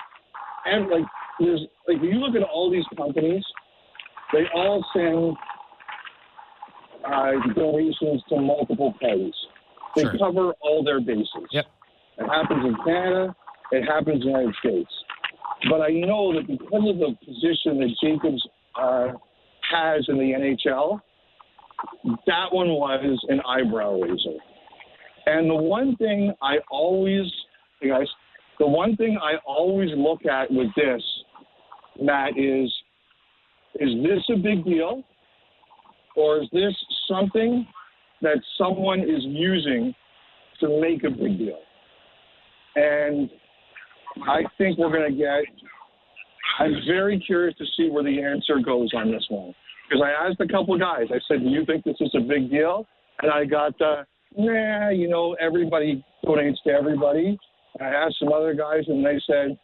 and 0.65 0.89
like 0.89 1.05
there's 1.39 1.61
like 1.87 1.97
you 2.01 2.11
look 2.19 2.35
at 2.35 2.43
all 2.47 2.71
these 2.71 2.85
companies, 2.97 3.43
they 4.33 4.43
all 4.53 4.83
send 4.95 5.35
uh, 7.05 7.31
donations 7.55 8.21
to 8.29 8.39
multiple 8.39 8.93
parties. 8.99 9.33
They 9.95 10.03
Sure. 10.03 10.17
cover 10.17 10.53
all 10.61 10.83
their 10.83 11.01
bases. 11.01 11.27
Yep. 11.51 11.65
It 12.19 12.27
happens 12.27 12.65
in 12.65 12.75
Canada. 12.85 13.35
It 13.71 13.83
happens 13.83 14.21
in 14.23 14.31
the 14.31 14.39
United 14.39 14.55
States. 14.59 14.91
But 15.69 15.81
I 15.81 15.89
know 15.89 16.33
that 16.33 16.47
because 16.47 16.89
of 16.89 16.97
the 16.97 17.15
position 17.25 17.79
that 17.79 17.89
Jacobs 18.01 18.47
uh, 18.79 19.07
has 19.71 20.05
in 20.07 20.17
the 20.17 20.33
NHL, 20.63 21.01
that 22.27 22.51
one 22.51 22.69
was 22.69 23.19
an 23.29 23.41
eyebrow 23.47 23.99
raiser. 23.99 24.37
And 25.25 25.49
the 25.49 25.55
one 25.55 25.95
thing 25.97 26.33
I 26.41 26.57
always, 26.69 27.25
hey 27.79 27.89
guys, 27.89 28.07
the 28.59 28.67
one 28.67 28.95
thing 28.95 29.17
I 29.21 29.35
always 29.45 29.89
look 29.95 30.25
at 30.25 30.51
with 30.51 30.67
this, 30.75 31.01
Matt, 31.99 32.37
is 32.37 32.71
is 33.75 33.89
this 34.03 34.23
a 34.33 34.37
big 34.37 34.65
deal? 34.65 35.03
Or 36.15 36.41
is 36.41 36.49
this 36.51 36.73
something 37.07 37.65
that 38.21 38.37
someone 38.57 38.99
is 38.99 39.23
using 39.23 39.93
to 40.59 40.81
make 40.81 41.03
a 41.03 41.09
big 41.09 41.37
deal? 41.37 41.59
And 42.75 43.29
I 44.27 44.41
think 44.57 44.77
we're 44.77 44.91
going 44.91 45.09
to 45.09 45.17
get, 45.17 45.43
I'm 46.59 46.75
very 46.85 47.19
curious 47.25 47.57
to 47.57 47.65
see 47.77 47.89
where 47.89 48.03
the 48.03 48.21
answer 48.21 48.59
goes 48.63 48.89
on 48.93 49.11
this 49.11 49.25
one. 49.29 49.53
Because 49.91 50.05
I 50.07 50.27
asked 50.27 50.39
a 50.39 50.47
couple 50.47 50.75
of 50.75 50.79
guys, 50.79 51.07
I 51.09 51.19
said, 51.27 51.43
Do 51.43 51.49
you 51.49 51.65
think 51.65 51.83
this 51.83 51.97
is 51.99 52.11
a 52.15 52.21
big 52.21 52.49
deal? 52.49 52.87
And 53.21 53.29
I 53.29 53.43
got 53.43 53.77
the, 53.77 54.05
nah, 54.37 54.89
you 54.89 55.09
know, 55.09 55.35
everybody 55.41 56.03
donates 56.25 56.55
to 56.65 56.71
everybody. 56.71 57.37
And 57.77 57.87
I 57.87 57.89
asked 57.89 58.15
some 58.19 58.31
other 58.31 58.53
guys, 58.53 58.83
and 58.87 59.05
they 59.05 59.19
said, 59.27 59.57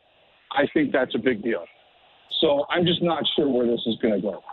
I 0.52 0.64
think 0.74 0.92
that's 0.92 1.16
a 1.16 1.18
big 1.18 1.44
deal. 1.44 1.64
So 2.42 2.66
I'm 2.70 2.86
just 2.86 3.02
not 3.02 3.24
sure 3.36 3.48
where 3.48 3.66
this 3.68 3.80
is 3.86 3.96
going 4.02 4.16
to 4.16 4.22
go. 4.22 4.44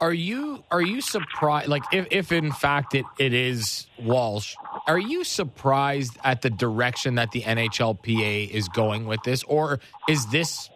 Are 0.00 0.14
you 0.14 0.62
are 0.70 0.82
you 0.82 1.00
surprised? 1.00 1.68
Like, 1.68 1.82
if 1.90 2.06
if 2.10 2.30
in 2.30 2.52
fact 2.52 2.94
it, 2.94 3.06
it 3.18 3.32
is 3.32 3.86
Walsh, 4.02 4.54
are 4.86 4.98
you 4.98 5.24
surprised 5.24 6.18
at 6.22 6.42
the 6.42 6.50
direction 6.50 7.14
that 7.14 7.30
the 7.32 7.40
NHLPA 7.40 8.50
is 8.50 8.68
going 8.68 9.06
with 9.06 9.22
this, 9.24 9.42
or 9.44 9.80
is 10.08 10.26
this 10.26 10.68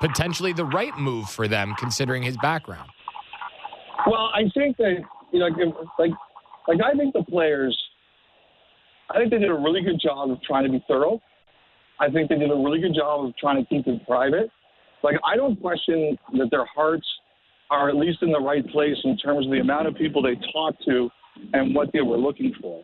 potentially 0.00 0.54
the 0.54 0.64
right 0.64 0.96
move 0.98 1.28
for 1.28 1.46
them 1.46 1.74
considering 1.78 2.22
his 2.22 2.36
background? 2.38 2.90
Well, 4.10 4.32
I 4.34 4.42
think 4.54 4.76
that 4.78 4.96
you 5.32 5.38
know, 5.38 5.46
like, 6.00 6.10
like, 6.66 6.78
I 6.84 6.96
think 6.96 7.12
the 7.12 7.22
players, 7.22 7.78
I 9.08 9.18
think 9.18 9.30
they 9.30 9.38
did 9.38 9.50
a 9.50 9.54
really 9.54 9.82
good 9.82 10.00
job 10.02 10.32
of 10.32 10.42
trying 10.42 10.64
to 10.64 10.70
be 10.70 10.84
thorough. 10.88 11.20
I 12.00 12.10
think 12.10 12.28
they 12.28 12.36
did 12.36 12.50
a 12.50 12.54
really 12.56 12.80
good 12.80 12.94
job 12.94 13.24
of 13.24 13.36
trying 13.36 13.62
to 13.62 13.68
keep 13.68 13.86
it 13.86 14.04
private. 14.08 14.50
Like, 15.04 15.14
I 15.24 15.36
don't 15.36 15.60
question 15.60 16.18
that 16.38 16.50
their 16.50 16.66
hearts 16.74 17.06
are 17.70 17.88
at 17.88 17.94
least 17.94 18.18
in 18.22 18.32
the 18.32 18.40
right 18.40 18.66
place 18.70 18.96
in 19.04 19.16
terms 19.16 19.46
of 19.46 19.52
the 19.52 19.60
amount 19.60 19.86
of 19.86 19.94
people 19.94 20.22
they 20.22 20.34
talked 20.52 20.84
to 20.86 21.08
and 21.52 21.72
what 21.72 21.92
they 21.92 22.00
were 22.00 22.18
looking 22.18 22.52
for. 22.60 22.82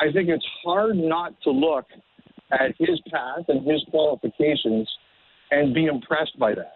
I 0.00 0.10
think 0.12 0.28
it's 0.28 0.44
hard 0.64 0.96
not 0.96 1.40
to 1.42 1.50
look 1.52 1.86
at 2.50 2.74
his 2.76 3.00
path 3.12 3.44
and 3.46 3.64
his 3.64 3.84
qualifications 3.90 4.90
and 5.52 5.72
be 5.72 5.86
impressed 5.86 6.36
by 6.40 6.56
that. 6.56 6.72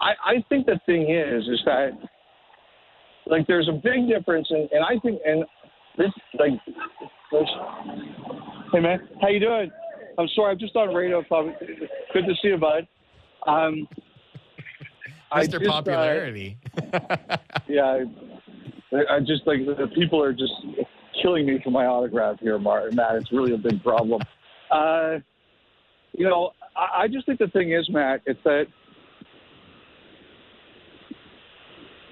I, 0.00 0.12
I 0.24 0.44
think 0.48 0.66
the 0.66 0.80
thing 0.86 1.10
is, 1.10 1.48
is 1.48 1.60
that 1.64 1.90
like 3.26 3.46
there's 3.46 3.68
a 3.68 3.72
big 3.72 4.08
difference 4.08 4.46
and, 4.50 4.68
and 4.72 4.84
I 4.84 4.98
think 5.00 5.20
and 5.24 5.44
this 5.98 6.10
like 6.38 6.52
this, 7.30 7.48
Hey 8.72 8.80
man, 8.80 9.08
how 9.20 9.28
you 9.28 9.40
doing? 9.40 9.70
I'm 10.18 10.28
sorry, 10.34 10.52
I'm 10.52 10.58
just 10.58 10.76
on 10.76 10.94
radio. 10.94 11.22
Probably. 11.22 11.54
Good 12.12 12.26
to 12.26 12.34
see 12.42 12.48
you, 12.48 12.58
bud. 12.58 12.86
Um, 13.46 13.88
I 15.30 15.44
Mr. 15.44 15.52
just, 15.52 15.66
uh, 15.66 15.70
Popularity. 15.70 16.58
yeah, 17.68 18.04
I, 18.92 19.16
I 19.16 19.20
just 19.20 19.46
like 19.46 19.60
the 19.64 19.90
people 19.94 20.22
are 20.22 20.32
just 20.32 20.52
killing 21.22 21.46
me 21.46 21.60
for 21.62 21.70
my 21.70 21.86
autograph 21.86 22.40
here, 22.40 22.58
Martin. 22.58 22.96
Matt, 22.96 23.16
it's 23.16 23.32
really 23.32 23.54
a 23.54 23.58
big 23.58 23.82
problem. 23.82 24.20
Uh, 24.70 25.18
you 26.12 26.28
know, 26.28 26.52
I, 26.76 27.02
I 27.02 27.08
just 27.08 27.26
think 27.26 27.38
the 27.38 27.48
thing 27.48 27.72
is, 27.72 27.88
Matt, 27.90 28.20
it's 28.26 28.40
that 28.44 28.66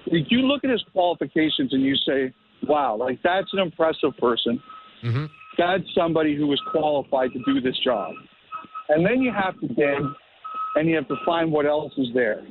you 0.11 0.39
look 0.41 0.63
at 0.63 0.69
his 0.69 0.83
qualifications 0.91 1.73
and 1.73 1.81
you 1.83 1.95
say, 2.07 2.33
"Wow, 2.63 2.95
like 2.95 3.19
that's 3.23 3.51
an 3.53 3.59
impressive 3.59 4.15
person," 4.17 4.61
hmm 5.01 5.25
that's 5.57 5.83
somebody 5.93 6.35
who 6.35 6.47
was 6.47 6.61
qualified 6.71 7.31
to 7.33 7.39
do 7.45 7.61
this 7.61 7.77
job. 7.83 8.13
And 8.89 9.05
then 9.05 9.21
you 9.21 9.31
have 9.31 9.59
to 9.59 9.67
dig 9.67 10.03
and 10.75 10.89
you 10.89 10.95
have 10.95 11.07
to 11.09 11.15
find 11.25 11.51
what 11.51 11.65
else 11.65 11.93
is 11.97 12.07
there. 12.13 12.41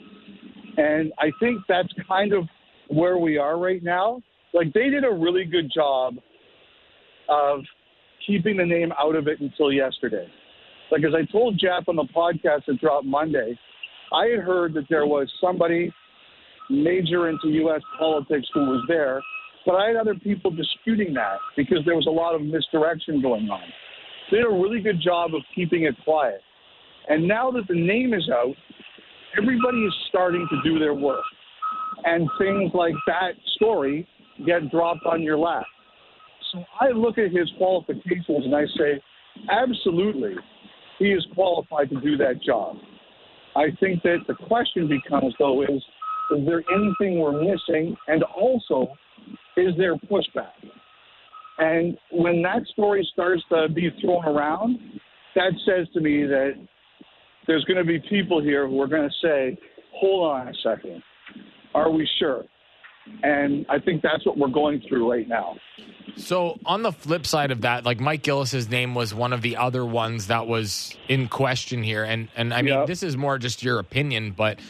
And 0.76 1.12
I 1.18 1.30
think 1.40 1.60
that's 1.68 1.88
kind 2.06 2.32
of 2.32 2.44
where 2.88 3.18
we 3.18 3.38
are 3.38 3.58
right 3.58 3.82
now. 3.82 4.22
Like 4.52 4.72
they 4.72 4.90
did 4.90 5.04
a 5.04 5.10
really 5.10 5.44
good 5.44 5.70
job 5.74 6.14
of 7.28 7.60
keeping 8.26 8.56
the 8.56 8.66
name 8.66 8.92
out 8.98 9.16
of 9.16 9.28
it 9.28 9.40
until 9.40 9.72
yesterday. 9.72 10.26
Like 10.90 11.02
as 11.04 11.12
I 11.14 11.30
told 11.30 11.58
Jeff 11.58 11.88
on 11.88 11.96
the 11.96 12.08
podcast 12.14 12.66
that 12.66 12.80
dropped 12.80 13.06
Monday, 13.06 13.58
I 14.12 14.26
had 14.26 14.40
heard 14.40 14.74
that 14.74 14.86
there 14.90 15.06
was 15.06 15.30
somebody 15.40 15.92
major 16.70 17.28
into 17.28 17.48
U.S. 17.48 17.82
politics 17.98 18.46
who 18.54 18.60
was 18.60 18.84
there, 18.88 19.20
but 19.66 19.74
I 19.74 19.88
had 19.88 19.96
other 19.96 20.14
people 20.14 20.50
disputing 20.50 21.12
that 21.14 21.38
because 21.56 21.78
there 21.84 21.96
was 21.96 22.06
a 22.06 22.10
lot 22.10 22.34
of 22.34 22.42
misdirection 22.42 23.20
going 23.20 23.50
on. 23.50 23.62
They 24.30 24.38
did 24.38 24.46
a 24.46 24.50
really 24.50 24.80
good 24.80 25.00
job 25.02 25.34
of 25.34 25.42
keeping 25.54 25.82
it 25.84 25.94
quiet. 26.04 26.40
And 27.08 27.26
now 27.26 27.50
that 27.50 27.66
the 27.68 27.74
name 27.74 28.14
is 28.14 28.28
out, 28.32 28.54
everybody 29.36 29.78
is 29.78 29.94
starting 30.08 30.46
to 30.50 30.70
do 30.70 30.78
their 30.78 30.94
work. 30.94 31.24
and 32.04 32.28
things 32.38 32.70
like 32.74 32.94
that 33.06 33.32
story 33.56 34.06
get 34.46 34.70
dropped 34.70 35.04
on 35.06 35.22
your 35.22 35.38
lap. 35.38 35.64
So 36.52 36.64
I 36.80 36.90
look 36.90 37.18
at 37.18 37.30
his 37.30 37.50
qualifications 37.58 38.44
and 38.44 38.54
I 38.54 38.64
say, 38.76 39.00
absolutely, 39.50 40.34
he 40.98 41.06
is 41.06 41.24
qualified 41.34 41.90
to 41.90 42.00
do 42.00 42.16
that 42.16 42.42
job. 42.42 42.76
I 43.56 43.66
think 43.80 44.02
that 44.02 44.18
the 44.28 44.34
question 44.34 44.88
becomes, 44.88 45.34
though, 45.38 45.62
is 45.62 45.82
is 46.30 46.46
there 46.46 46.62
anything 46.74 47.18
we're 47.18 47.32
missing? 47.40 47.96
And 48.08 48.22
also, 48.22 48.88
is 49.56 49.74
there 49.76 49.96
pushback? 49.96 50.52
And 51.58 51.96
when 52.10 52.42
that 52.42 52.62
story 52.72 53.06
starts 53.12 53.42
to 53.50 53.68
be 53.68 53.90
thrown 54.00 54.24
around, 54.24 54.78
that 55.34 55.52
says 55.66 55.86
to 55.94 56.00
me 56.00 56.24
that 56.26 56.52
there's 57.46 57.64
going 57.64 57.76
to 57.78 57.84
be 57.84 57.98
people 58.08 58.42
here 58.42 58.66
who 58.68 58.80
are 58.80 58.86
going 58.86 59.08
to 59.08 59.14
say, 59.26 59.58
hold 59.94 60.30
on 60.30 60.48
a 60.48 60.54
second, 60.62 61.02
are 61.74 61.90
we 61.90 62.08
sure? 62.18 62.44
And 63.22 63.66
I 63.68 63.78
think 63.78 64.02
that's 64.02 64.24
what 64.24 64.38
we're 64.38 64.48
going 64.48 64.82
through 64.88 65.10
right 65.10 65.26
now. 65.28 65.56
So 66.16 66.58
on 66.64 66.82
the 66.82 66.92
flip 66.92 67.26
side 67.26 67.50
of 67.50 67.62
that, 67.62 67.84
like 67.84 67.98
Mike 67.98 68.22
Gillis's 68.22 68.68
name 68.68 68.94
was 68.94 69.12
one 69.14 69.32
of 69.32 69.42
the 69.42 69.56
other 69.56 69.84
ones 69.84 70.28
that 70.28 70.46
was 70.46 70.96
in 71.08 71.28
question 71.28 71.82
here, 71.82 72.04
and 72.04 72.28
and 72.36 72.52
I 72.52 72.62
mean 72.62 72.74
Yep. 72.74 72.86
this 72.86 73.02
is 73.02 73.16
more 73.16 73.38
just 73.38 73.62
your 73.62 73.78
opinion, 73.78 74.32
but 74.32 74.60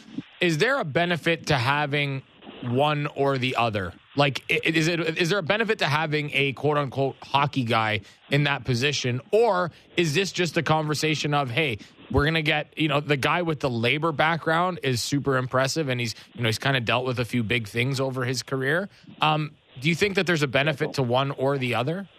is 0.41 0.57
there 0.57 0.79
a 0.79 0.83
benefit 0.83 1.47
to 1.47 1.55
having 1.55 2.23
one 2.63 3.07
or 3.15 3.37
the 3.37 3.55
other? 3.55 3.93
Like, 4.17 4.43
is 4.49 4.87
it 4.87 4.99
is 5.17 5.29
there 5.29 5.39
a 5.39 5.43
benefit 5.43 5.79
to 5.79 5.85
having 5.85 6.31
a 6.33 6.51
quote 6.53 6.77
unquote 6.77 7.15
hockey 7.21 7.63
guy 7.63 8.01
in 8.29 8.43
that 8.43 8.65
position, 8.65 9.21
or 9.31 9.71
is 9.95 10.13
this 10.13 10.33
just 10.33 10.57
a 10.57 10.63
conversation 10.63 11.33
of 11.33 11.49
hey? 11.49 11.77
We're 12.09 12.25
gonna 12.25 12.41
get, 12.41 12.77
you 12.77 12.89
know, 12.89 12.99
the 12.99 13.15
guy 13.15 13.41
with 13.41 13.61
the 13.61 13.69
labor 13.69 14.11
background 14.11 14.81
is 14.83 15.01
super 15.01 15.37
impressive, 15.37 15.87
and 15.87 15.97
he's, 15.97 16.13
you 16.33 16.41
know, 16.41 16.49
he's 16.49 16.59
kind 16.59 16.75
of 16.75 16.83
dealt 16.83 17.05
with 17.05 17.19
a 17.19 17.25
few 17.25 17.41
big 17.41 17.69
things 17.69 18.01
over 18.01 18.25
his 18.25 18.43
career. 18.43 18.89
Um, 19.21 19.51
do 19.79 19.87
you 19.87 19.95
think 19.95 20.15
that 20.15 20.27
there's 20.27 20.43
a 20.43 20.47
benefit 20.47 20.95
to 20.95 21.03
one 21.03 21.31
or 21.31 21.57
the 21.57 21.75
other? 21.75 22.09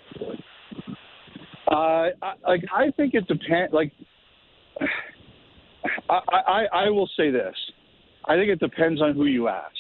Uh, 1.71 1.75
I, 1.75 2.35
like 2.49 2.65
I 2.75 2.91
think 2.97 3.13
it 3.13 3.27
depends. 3.29 3.75
Like, 3.75 3.93
I, 6.09 6.21
I 6.31 6.65
I 6.73 6.89
will 6.89 7.11
say 7.19 7.31
this. 7.31 7.55
I 8.27 8.37
think 8.37 8.51
it 8.51 8.61
depends 8.61 9.01
on 9.01 9.15
who 9.15 9.27
you 9.27 9.49
ask. 9.49 9.75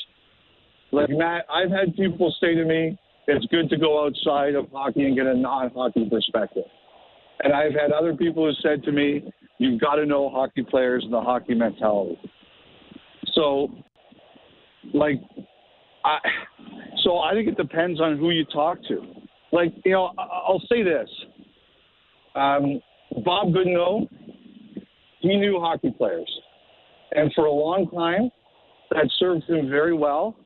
Like 0.90 1.08
Matt, 1.10 1.46
I've 1.50 1.70
had 1.70 1.94
people 1.96 2.34
say 2.40 2.54
to 2.54 2.64
me, 2.64 2.98
"It's 3.26 3.46
good 3.46 3.70
to 3.70 3.76
go 3.76 4.04
outside 4.04 4.54
of 4.54 4.70
hockey 4.70 5.04
and 5.04 5.16
get 5.16 5.26
a 5.26 5.34
non-hockey 5.34 6.08
perspective." 6.10 6.64
And 7.44 7.52
I've 7.52 7.72
had 7.72 7.92
other 7.92 8.14
people 8.14 8.44
who 8.44 8.52
said 8.62 8.82
to 8.84 8.92
me, 8.92 9.32
"You've 9.58 9.80
got 9.80 9.96
to 9.96 10.06
know 10.06 10.28
hockey 10.28 10.62
players 10.62 11.02
and 11.04 11.12
the 11.12 11.20
hockey 11.20 11.54
mentality." 11.54 12.18
So, 13.32 13.70
like, 14.92 15.20
I 16.04 16.18
so 17.02 17.18
I 17.18 17.32
think 17.32 17.48
it 17.48 17.56
depends 17.56 18.00
on 18.00 18.18
who 18.18 18.30
you 18.30 18.44
talk 18.44 18.78
to. 18.88 19.02
Like, 19.52 19.72
you 19.84 19.92
know, 19.92 20.12
I- 20.18 20.22
I'll 20.46 20.62
say 20.68 20.82
this. 20.82 21.10
Um, 22.34 22.80
Bob 23.24 23.48
Goodenow, 23.48 24.08
he 25.20 25.36
knew 25.36 25.60
hockey 25.60 25.90
players. 25.90 26.41
And 27.14 27.32
for 27.34 27.46
a 27.46 27.52
long 27.52 27.88
time, 27.90 28.30
that 28.90 29.10
served 29.18 29.44
him 29.44 29.68
very 29.68 29.94
well. 29.94 30.36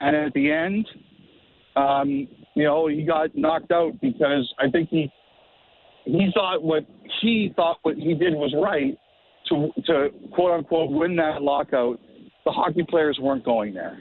And 0.00 0.16
at 0.16 0.32
the 0.32 0.50
end, 0.50 0.86
um, 1.76 2.28
you 2.54 2.64
know, 2.64 2.86
he 2.86 3.02
got 3.02 3.34
knocked 3.36 3.70
out 3.70 3.92
because 4.00 4.52
I 4.58 4.68
think 4.70 4.88
he 4.88 5.10
he 6.04 6.28
thought 6.34 6.62
what 6.62 6.84
he 7.20 7.52
thought 7.54 7.78
what 7.82 7.96
he 7.96 8.14
did 8.14 8.34
was 8.34 8.54
right 8.62 8.98
to 9.48 9.70
to 9.86 10.08
quote 10.34 10.52
unquote 10.52 10.90
win 10.90 11.16
that 11.16 11.42
lockout. 11.42 11.98
The 12.44 12.50
hockey 12.50 12.84
players 12.88 13.18
weren't 13.20 13.44
going 13.44 13.72
there. 13.72 14.00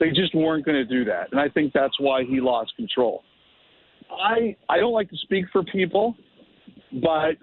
They 0.00 0.08
just 0.08 0.34
weren't 0.34 0.64
going 0.64 0.76
to 0.76 0.84
do 0.84 1.04
that, 1.04 1.30
and 1.30 1.40
I 1.40 1.48
think 1.48 1.72
that's 1.72 1.98
why 2.00 2.24
he 2.24 2.40
lost 2.40 2.74
control. 2.76 3.22
I 4.10 4.56
I 4.68 4.78
don't 4.78 4.92
like 4.92 5.10
to 5.10 5.16
speak 5.18 5.44
for 5.52 5.62
people, 5.64 6.16
but 7.02 7.36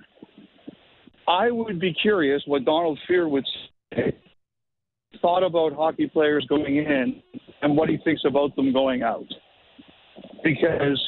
I 1.27 1.51
would 1.51 1.79
be 1.79 1.93
curious 1.93 2.41
what 2.45 2.65
Donald 2.65 2.99
Fehr 3.09 3.29
would. 3.29 3.45
Thought 5.21 5.43
about 5.43 5.73
hockey 5.73 6.07
players 6.07 6.45
going 6.47 6.77
in 6.77 7.21
and 7.61 7.77
what 7.77 7.89
he 7.89 7.97
thinks 8.03 8.21
about 8.25 8.55
them 8.55 8.73
going 8.73 9.03
out, 9.03 9.27
because 10.43 10.99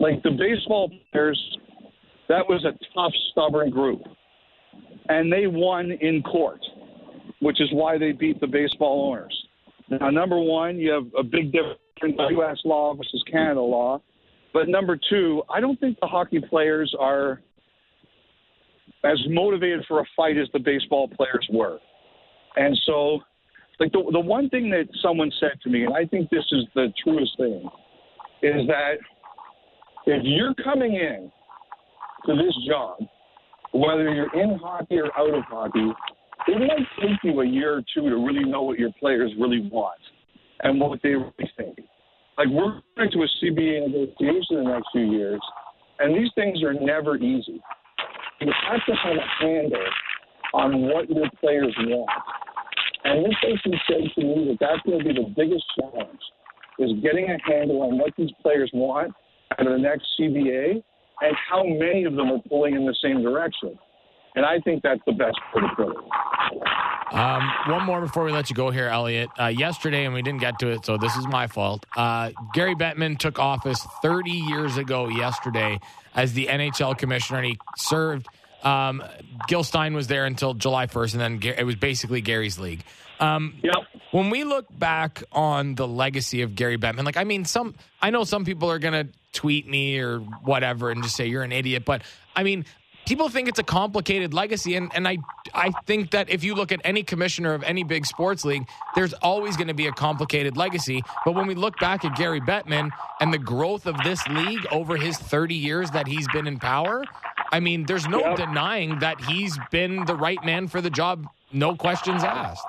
like 0.00 0.22
the 0.22 0.30
baseball 0.30 0.90
players, 1.12 1.58
that 2.28 2.48
was 2.48 2.64
a 2.64 2.72
tough, 2.94 3.12
stubborn 3.30 3.70
group, 3.70 4.00
and 5.08 5.30
they 5.30 5.46
won 5.46 5.90
in 5.90 6.22
court, 6.22 6.60
which 7.40 7.60
is 7.60 7.68
why 7.72 7.98
they 7.98 8.12
beat 8.12 8.40
the 8.40 8.46
baseball 8.46 9.10
owners. 9.10 9.46
Now, 9.90 10.08
number 10.08 10.38
one, 10.40 10.78
you 10.78 10.90
have 10.92 11.06
a 11.18 11.22
big 11.22 11.52
difference 11.52 11.78
in 12.02 12.16
U.S. 12.36 12.58
law 12.64 12.94
versus 12.94 13.22
Canada 13.30 13.60
law. 13.60 14.00
But 14.54 14.68
number 14.68 14.98
two, 15.10 15.42
I 15.54 15.60
don't 15.60 15.78
think 15.80 15.98
the 16.00 16.06
hockey 16.06 16.40
players 16.40 16.94
are 16.98 17.42
as 19.04 19.18
motivated 19.28 19.84
for 19.86 20.00
a 20.00 20.04
fight 20.16 20.36
as 20.36 20.48
the 20.52 20.58
baseball 20.58 21.08
players 21.08 21.46
were. 21.50 21.78
And 22.56 22.78
so, 22.86 23.20
like 23.80 23.92
the 23.92 24.02
the 24.12 24.20
one 24.20 24.48
thing 24.50 24.70
that 24.70 24.88
someone 25.02 25.32
said 25.40 25.60
to 25.62 25.70
me, 25.70 25.84
and 25.84 25.94
I 25.94 26.04
think 26.04 26.30
this 26.30 26.44
is 26.52 26.64
the 26.74 26.92
truest 27.02 27.36
thing, 27.36 27.68
is 28.42 28.66
that 28.66 28.94
if 30.06 30.22
you're 30.24 30.54
coming 30.62 30.94
in 30.94 31.30
to 32.26 32.34
this 32.34 32.54
job, 32.66 32.98
whether 33.72 34.12
you're 34.12 34.32
in 34.34 34.58
hockey 34.58 34.98
or 34.98 35.06
out 35.18 35.34
of 35.34 35.44
hockey, 35.44 35.90
it 36.48 36.58
might 36.58 36.86
take 37.00 37.18
you 37.22 37.40
a 37.40 37.46
year 37.46 37.78
or 37.78 37.82
two 37.94 38.08
to 38.10 38.16
really 38.16 38.44
know 38.44 38.62
what 38.62 38.78
your 38.78 38.92
players 39.00 39.32
really 39.38 39.68
want 39.70 40.00
and 40.62 40.80
what 40.80 41.00
they 41.02 41.10
really 41.10 41.50
think. 41.56 41.78
Like 42.38 42.48
we're 42.48 42.80
going 42.96 43.10
to 43.12 43.22
a 43.22 43.28
CBA 43.42 43.88
negotiation 43.88 44.58
in 44.58 44.64
the 44.64 44.70
next 44.70 44.88
few 44.92 45.10
years, 45.12 45.40
and 45.98 46.14
these 46.16 46.30
things 46.34 46.62
are 46.62 46.74
never 46.74 47.16
easy. 47.16 47.60
You 48.42 48.52
have 48.68 48.84
to 48.86 48.92
have 48.92 49.16
a 49.16 49.44
handle 49.44 49.86
on 50.52 50.82
what 50.88 51.08
your 51.08 51.30
players 51.40 51.74
want. 51.78 52.10
And 53.04 53.24
this 53.24 53.34
basically 53.40 53.80
said 53.86 54.10
to 54.16 54.20
me 54.20 54.48
that 54.48 54.56
that's 54.60 54.82
going 54.84 54.98
to 54.98 55.04
be 55.04 55.12
the 55.12 55.28
biggest 55.36 55.64
challenge 55.78 56.18
is 56.80 56.90
getting 57.02 57.30
a 57.30 57.38
handle 57.48 57.82
on 57.82 57.98
what 57.98 58.10
these 58.18 58.30
players 58.42 58.68
want 58.74 59.12
out 59.52 59.66
of 59.66 59.72
the 59.72 59.78
next 59.78 60.08
CBA 60.18 60.82
and 61.20 61.36
how 61.48 61.62
many 61.62 62.02
of 62.04 62.14
them 62.14 62.32
are 62.32 62.42
pulling 62.48 62.74
in 62.74 62.84
the 62.84 62.96
same 63.00 63.22
direction. 63.22 63.78
And 64.34 64.44
I 64.44 64.58
think 64.64 64.82
that's 64.82 65.00
the 65.06 65.12
best 65.12 65.38
way 65.54 65.62
to 65.62 65.68
put. 65.76 65.96
Um, 67.12 67.50
one 67.68 67.84
more 67.84 68.00
before 68.00 68.24
we 68.24 68.32
let 68.32 68.48
you 68.48 68.56
go 68.56 68.70
here, 68.70 68.88
Elliotte. 68.88 69.28
Uh, 69.38 69.46
yesterday, 69.48 70.06
and 70.06 70.14
we 70.14 70.22
didn't 70.22 70.40
get 70.40 70.58
to 70.60 70.68
it, 70.70 70.84
so 70.86 70.96
this 70.96 71.14
is 71.16 71.26
my 71.26 71.46
fault. 71.46 71.84
Uh, 71.94 72.30
Gary 72.54 72.74
Bettman 72.74 73.18
took 73.18 73.38
office 73.38 73.86
30 74.02 74.30
years 74.30 74.78
ago 74.78 75.08
yesterday 75.08 75.78
as 76.14 76.32
the 76.32 76.46
NHL 76.46 76.96
commissioner, 76.96 77.40
and 77.40 77.46
he 77.48 77.58
served. 77.76 78.28
Um, 78.62 79.02
Gil 79.46 79.62
Stein 79.62 79.92
was 79.94 80.06
there 80.06 80.24
until 80.24 80.54
July 80.54 80.86
1st, 80.86 81.12
and 81.14 81.20
then 81.42 81.54
it 81.58 81.64
was 81.64 81.74
basically 81.76 82.22
Gary's 82.22 82.58
league. 82.58 82.82
Um, 83.20 83.54
Yep. 83.62 83.74
when 84.12 84.30
we 84.30 84.44
look 84.44 84.66
back 84.70 85.22
on 85.32 85.74
the 85.74 85.86
legacy 85.86 86.42
of 86.42 86.54
Gary 86.56 86.78
Bettman, 86.78 87.04
like 87.04 87.16
I 87.16 87.24
mean, 87.24 87.44
some 87.44 87.74
I 88.00 88.10
know 88.10 88.24
some 88.24 88.44
people 88.44 88.70
are 88.70 88.78
gonna 88.80 89.08
tweet 89.32 89.68
me 89.68 89.98
or 90.00 90.18
whatever 90.20 90.90
and 90.90 91.02
just 91.04 91.14
say 91.14 91.26
you're 91.26 91.42
an 91.44 91.52
idiot, 91.52 91.84
but 91.84 92.02
I 92.34 92.42
mean, 92.42 92.64
people 93.06 93.28
think 93.28 93.48
it's 93.48 93.58
a 93.58 93.62
complicated 93.64 94.32
legacy, 94.34 94.76
and 94.76 94.90
and 94.94 95.06
I 95.06 95.18
I 95.54 95.70
think 95.86 96.10
that 96.10 96.30
if 96.30 96.44
you 96.44 96.54
look 96.54 96.72
at 96.72 96.80
any 96.84 97.02
commissioner 97.02 97.54
of 97.54 97.62
any 97.62 97.84
big 97.84 98.06
sports 98.06 98.44
league, 98.44 98.66
there's 98.94 99.12
always 99.14 99.56
going 99.56 99.68
to 99.68 99.74
be 99.74 99.86
a 99.86 99.92
complicated 99.92 100.56
legacy. 100.56 101.02
But 101.24 101.32
when 101.34 101.46
we 101.46 101.54
look 101.54 101.78
back 101.78 102.04
at 102.04 102.16
Gary 102.16 102.40
Bettman 102.40 102.90
and 103.20 103.32
the 103.32 103.38
growth 103.38 103.86
of 103.86 103.96
this 104.04 104.26
league 104.28 104.66
over 104.70 104.96
his 104.96 105.18
30 105.18 105.54
years 105.54 105.90
that 105.92 106.06
he's 106.06 106.26
been 106.28 106.46
in 106.46 106.58
power, 106.58 107.04
I 107.52 107.60
mean, 107.60 107.84
there's 107.86 108.06
no 108.08 108.20
Yep. 108.20 108.36
denying 108.36 108.98
that 109.00 109.20
he's 109.20 109.58
been 109.70 110.04
the 110.06 110.16
right 110.16 110.42
man 110.44 110.68
for 110.68 110.80
the 110.80 110.90
job, 110.90 111.26
no 111.52 111.74
questions 111.76 112.24
asked. 112.24 112.64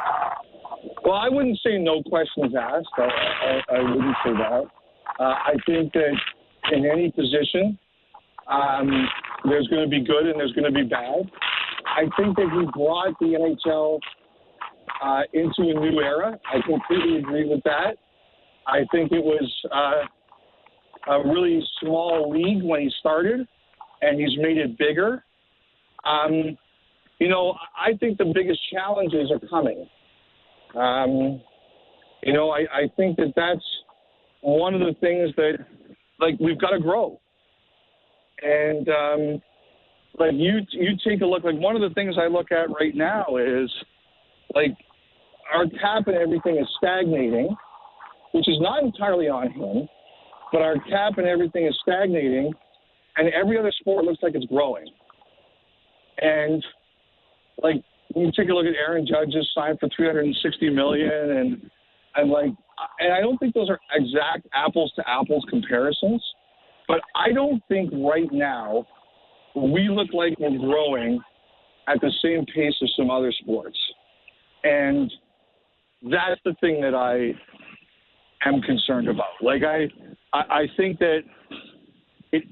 Well, 1.05 1.15
I 1.15 1.29
wouldn't 1.29 1.59
say 1.65 1.77
no 1.77 2.01
questions 2.03 2.53
asked. 2.55 2.87
I, 2.97 3.03
I, 3.03 3.75
I 3.77 3.81
wouldn't 3.81 4.15
say 4.25 4.31
that. 4.33 4.63
Uh, 5.19 5.23
I 5.23 5.53
think 5.65 5.93
that 5.93 6.13
in 6.71 6.85
any 6.85 7.11
position, 7.11 7.77
um, 8.47 9.07
there's 9.45 9.67
going 9.67 9.83
to 9.83 9.89
be 9.89 10.03
good 10.03 10.27
and 10.27 10.39
there's 10.39 10.53
going 10.53 10.71
to 10.71 10.71
be 10.71 10.87
bad. 10.87 11.29
I 11.85 12.03
think 12.17 12.35
that 12.37 12.49
he 12.53 12.65
brought 12.73 13.13
the 13.19 13.53
NHL 13.61 13.99
uh, 15.03 15.21
into 15.33 15.69
a 15.69 15.79
new 15.79 15.99
era. 16.01 16.39
I 16.51 16.61
completely 16.65 17.17
agree 17.17 17.47
with 17.47 17.63
that. 17.63 17.97
I 18.67 18.79
think 18.91 19.11
it 19.11 19.23
was 19.23 19.51
uh, 19.71 21.11
a 21.11 21.27
really 21.27 21.61
small 21.81 22.31
league 22.31 22.63
when 22.63 22.81
he 22.81 22.91
started, 22.99 23.45
and 24.01 24.19
he's 24.19 24.37
made 24.37 24.57
it 24.57 24.77
bigger. 24.77 25.23
Um, 26.05 26.57
you 27.19 27.29
know, 27.29 27.55
I 27.77 27.95
think 27.97 28.17
the 28.17 28.31
biggest 28.33 28.59
challenges 28.71 29.31
are 29.31 29.47
coming. 29.47 29.87
Um, 30.75 31.41
you 32.23 32.33
know, 32.33 32.49
I, 32.49 32.59
I 32.59 32.81
think 32.95 33.17
that 33.17 33.33
that's 33.35 33.65
one 34.41 34.73
of 34.73 34.79
the 34.79 34.93
things 34.99 35.31
that, 35.35 35.57
like, 36.19 36.35
we've 36.39 36.59
got 36.59 36.71
to 36.71 36.79
grow. 36.79 37.19
And 38.43 38.89
um, 38.89 39.41
like 40.19 40.33
you, 40.33 40.59
you 40.71 40.91
take 41.07 41.21
a 41.21 41.25
look. 41.25 41.43
Like 41.43 41.59
one 41.59 41.75
of 41.75 41.81
the 41.81 41.93
things 41.93 42.15
I 42.19 42.27
look 42.27 42.51
at 42.51 42.69
right 42.69 42.95
now 42.95 43.37
is, 43.37 43.71
like, 44.53 44.75
our 45.53 45.65
cap 45.67 46.07
and 46.07 46.15
everything 46.15 46.57
is 46.57 46.67
stagnating, 46.77 47.55
which 48.33 48.47
is 48.47 48.57
not 48.59 48.83
entirely 48.83 49.27
on 49.27 49.51
him, 49.51 49.87
but 50.51 50.61
our 50.61 50.75
cap 50.89 51.17
and 51.17 51.27
everything 51.27 51.65
is 51.65 51.77
stagnating, 51.81 52.53
and 53.17 53.33
every 53.33 53.57
other 53.57 53.71
sport 53.79 54.05
looks 54.05 54.21
like 54.23 54.35
it's 54.35 54.45
growing. 54.45 54.87
And 56.19 56.63
like 57.61 57.83
you 58.15 58.31
take 58.35 58.49
a 58.49 58.53
look 58.53 58.65
at 58.65 58.75
Aaron 58.75 59.05
Judge's 59.05 59.49
signed 59.55 59.79
for 59.79 59.89
360 59.95 60.69
million, 60.69 61.09
and 61.11 61.31
and 61.31 61.71
I'm 62.15 62.29
like, 62.29 62.51
and 62.99 63.13
I 63.13 63.21
don't 63.21 63.37
think 63.37 63.53
those 63.53 63.69
are 63.69 63.79
exact 63.93 64.47
apples 64.53 64.91
to 64.95 65.03
apples 65.09 65.43
comparisons, 65.49 66.23
but 66.87 67.01
I 67.15 67.31
don't 67.31 67.61
think 67.67 67.91
right 67.93 68.31
now 68.31 68.85
we 69.55 69.89
look 69.89 70.13
like 70.13 70.33
we're 70.39 70.57
growing 70.57 71.19
at 71.87 71.99
the 72.01 72.11
same 72.23 72.45
pace 72.45 72.73
as 72.81 72.91
some 72.97 73.09
other 73.09 73.31
sports, 73.31 73.77
and 74.63 75.11
that's 76.03 76.41
the 76.45 76.53
thing 76.61 76.81
that 76.81 76.95
I 76.95 77.31
am 78.47 78.61
concerned 78.61 79.07
about. 79.07 79.41
Like 79.41 79.63
I, 79.63 79.87
I, 80.33 80.61
I 80.61 80.67
think 80.77 80.99
that 80.99 81.19
it, 82.31 82.43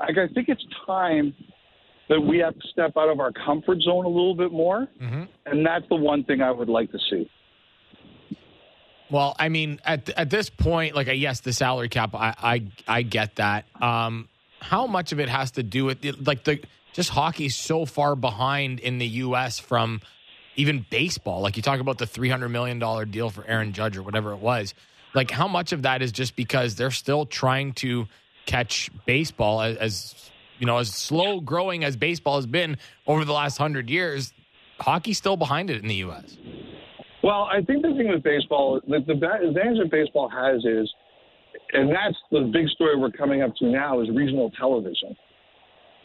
like 0.00 0.18
I 0.18 0.32
think 0.34 0.48
it's 0.48 0.64
time 0.86 1.34
that 2.08 2.20
we 2.20 2.38
have 2.38 2.54
to 2.54 2.68
step 2.68 2.92
out 2.96 3.08
of 3.08 3.18
our 3.18 3.32
comfort 3.32 3.80
zone 3.82 4.04
a 4.04 4.08
little 4.08 4.34
bit 4.36 4.52
more, 4.52 4.86
Mm-hmm. 5.02 5.22
and 5.46 5.66
that's 5.66 5.84
the 5.88 5.96
one 5.96 6.24
thing 6.24 6.40
I 6.40 6.50
would 6.50 6.68
like 6.68 6.90
to 6.92 6.98
see. 7.10 7.28
Well, 9.10 9.36
I 9.38 9.48
mean, 9.48 9.80
at 9.84 10.08
at 10.10 10.30
this 10.30 10.50
point, 10.50 10.94
like, 10.94 11.08
yes, 11.12 11.40
the 11.40 11.52
salary 11.52 11.88
cap, 11.88 12.14
I 12.14 12.34
I, 12.38 12.62
I 12.98 13.02
get 13.02 13.36
that. 13.36 13.66
Um, 13.80 14.28
how 14.60 14.86
much 14.86 15.12
of 15.12 15.20
it 15.20 15.28
has 15.28 15.52
to 15.52 15.62
do 15.62 15.84
with 15.84 16.04
like 16.26 16.44
the 16.44 16.60
just 16.92 17.10
hockey's 17.10 17.54
so 17.54 17.84
far 17.84 18.16
behind 18.16 18.80
in 18.80 18.98
the 18.98 19.06
U.S. 19.06 19.58
from 19.58 20.00
even 20.56 20.84
baseball? 20.90 21.40
Like 21.40 21.56
you 21.56 21.62
talk 21.62 21.80
about 21.80 21.98
the 21.98 22.06
three 22.06 22.28
hundred 22.28 22.48
million 22.48 22.78
dollar 22.78 23.04
deal 23.04 23.30
for 23.30 23.44
Aaron 23.46 23.72
Judge 23.72 23.96
or 23.96 24.02
whatever 24.02 24.32
it 24.32 24.38
was. 24.38 24.74
Like, 25.14 25.30
how 25.30 25.48
much 25.48 25.72
of 25.72 25.82
that 25.82 26.02
is 26.02 26.12
just 26.12 26.36
because 26.36 26.74
they're 26.74 26.90
still 26.90 27.26
trying 27.26 27.72
to 27.74 28.06
catch 28.44 28.90
baseball 29.06 29.62
as, 29.62 29.76
as 29.76 30.30
you 30.58 30.66
know 30.66 30.78
as 30.78 30.92
slow 30.92 31.40
growing 31.40 31.84
as 31.84 31.96
baseball 31.96 32.36
has 32.36 32.46
been 32.46 32.76
over 33.06 33.24
the 33.24 33.32
last 33.32 33.56
hundred 33.56 33.88
years? 33.88 34.32
Hockey's 34.80 35.16
still 35.16 35.36
behind 35.36 35.70
it 35.70 35.80
in 35.80 35.88
the 35.88 35.94
U.S. 35.96 36.36
Well, 37.26 37.48
I 37.50 37.60
think 37.60 37.82
the 37.82 37.92
thing 37.98 38.08
with 38.08 38.22
baseball, 38.22 38.80
the, 38.86 39.00
the 39.04 39.14
advantage 39.14 39.78
that 39.82 39.90
baseball 39.90 40.28
has 40.28 40.64
is, 40.64 40.88
and 41.72 41.90
that's 41.90 42.16
the 42.30 42.48
big 42.52 42.68
story 42.68 42.96
we're 42.96 43.10
coming 43.10 43.42
up 43.42 43.50
to 43.56 43.66
now, 43.66 44.00
is 44.00 44.08
regional 44.14 44.48
television. 44.56 45.16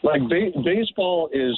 Like 0.02 0.20
ba- 0.28 0.50
baseball 0.64 1.30
is, 1.32 1.56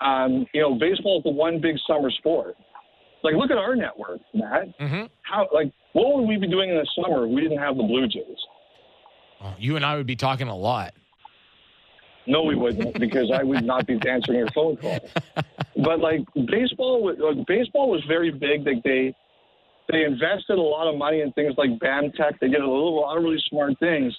um, 0.00 0.44
you 0.52 0.60
know, 0.60 0.74
baseball 0.74 1.18
is 1.18 1.22
the 1.22 1.30
one 1.30 1.60
big 1.60 1.76
summer 1.86 2.10
sport. 2.10 2.56
Like, 3.22 3.34
look 3.36 3.52
at 3.52 3.58
our 3.58 3.76
network, 3.76 4.18
Matt. 4.34 4.76
Mm-hmm. 4.80 5.04
How, 5.22 5.46
like, 5.54 5.72
what 5.92 6.16
would 6.16 6.26
we 6.26 6.36
be 6.36 6.48
doing 6.48 6.70
in 6.70 6.74
the 6.74 6.88
summer 7.00 7.24
if 7.24 7.30
we 7.30 7.42
didn't 7.42 7.58
have 7.58 7.76
the 7.76 7.84
Blue 7.84 8.08
Jays? 8.08 8.24
Oh, 9.40 9.54
you 9.56 9.76
and 9.76 9.86
I 9.86 9.94
would 9.94 10.08
be 10.08 10.16
talking 10.16 10.48
a 10.48 10.56
lot. 10.56 10.94
No, 12.26 12.42
we 12.44 12.54
wouldn't, 12.54 12.98
because 13.00 13.30
I 13.34 13.42
would 13.42 13.64
not 13.64 13.86
be 13.86 13.98
answering 14.08 14.38
your 14.38 14.50
phone 14.54 14.76
call. 14.76 14.98
But 15.76 16.00
like 16.00 16.20
baseball, 16.48 17.06
like, 17.06 17.46
baseball 17.46 17.90
was 17.90 18.02
very 18.06 18.30
big. 18.30 18.64
Like 18.64 18.82
they 18.84 19.14
they 19.90 20.04
invested 20.04 20.58
a 20.58 20.62
lot 20.62 20.86
of 20.86 20.96
money 20.96 21.20
in 21.20 21.32
things 21.32 21.54
like 21.58 21.70
BAMTech. 21.80 22.38
They 22.40 22.48
did 22.48 22.60
a, 22.60 22.66
little, 22.66 22.98
a 22.98 23.00
lot 23.00 23.16
of 23.16 23.24
really 23.24 23.42
smart 23.48 23.78
things. 23.80 24.14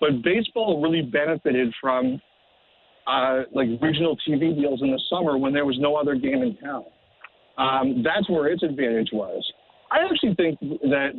But 0.00 0.22
baseball 0.22 0.82
really 0.82 1.02
benefited 1.02 1.72
from 1.80 2.20
uh, 3.06 3.42
like 3.52 3.68
regional 3.80 4.16
TV 4.28 4.54
deals 4.54 4.82
in 4.82 4.90
the 4.90 5.00
summer 5.08 5.38
when 5.38 5.52
there 5.54 5.64
was 5.64 5.78
no 5.78 5.96
other 5.96 6.14
game 6.14 6.42
in 6.42 6.56
town. 6.56 6.84
Um, 7.56 8.02
that's 8.02 8.28
where 8.28 8.48
its 8.48 8.62
advantage 8.62 9.08
was. 9.12 9.42
I 9.90 10.04
actually 10.04 10.34
think 10.34 10.60
that, 10.60 11.12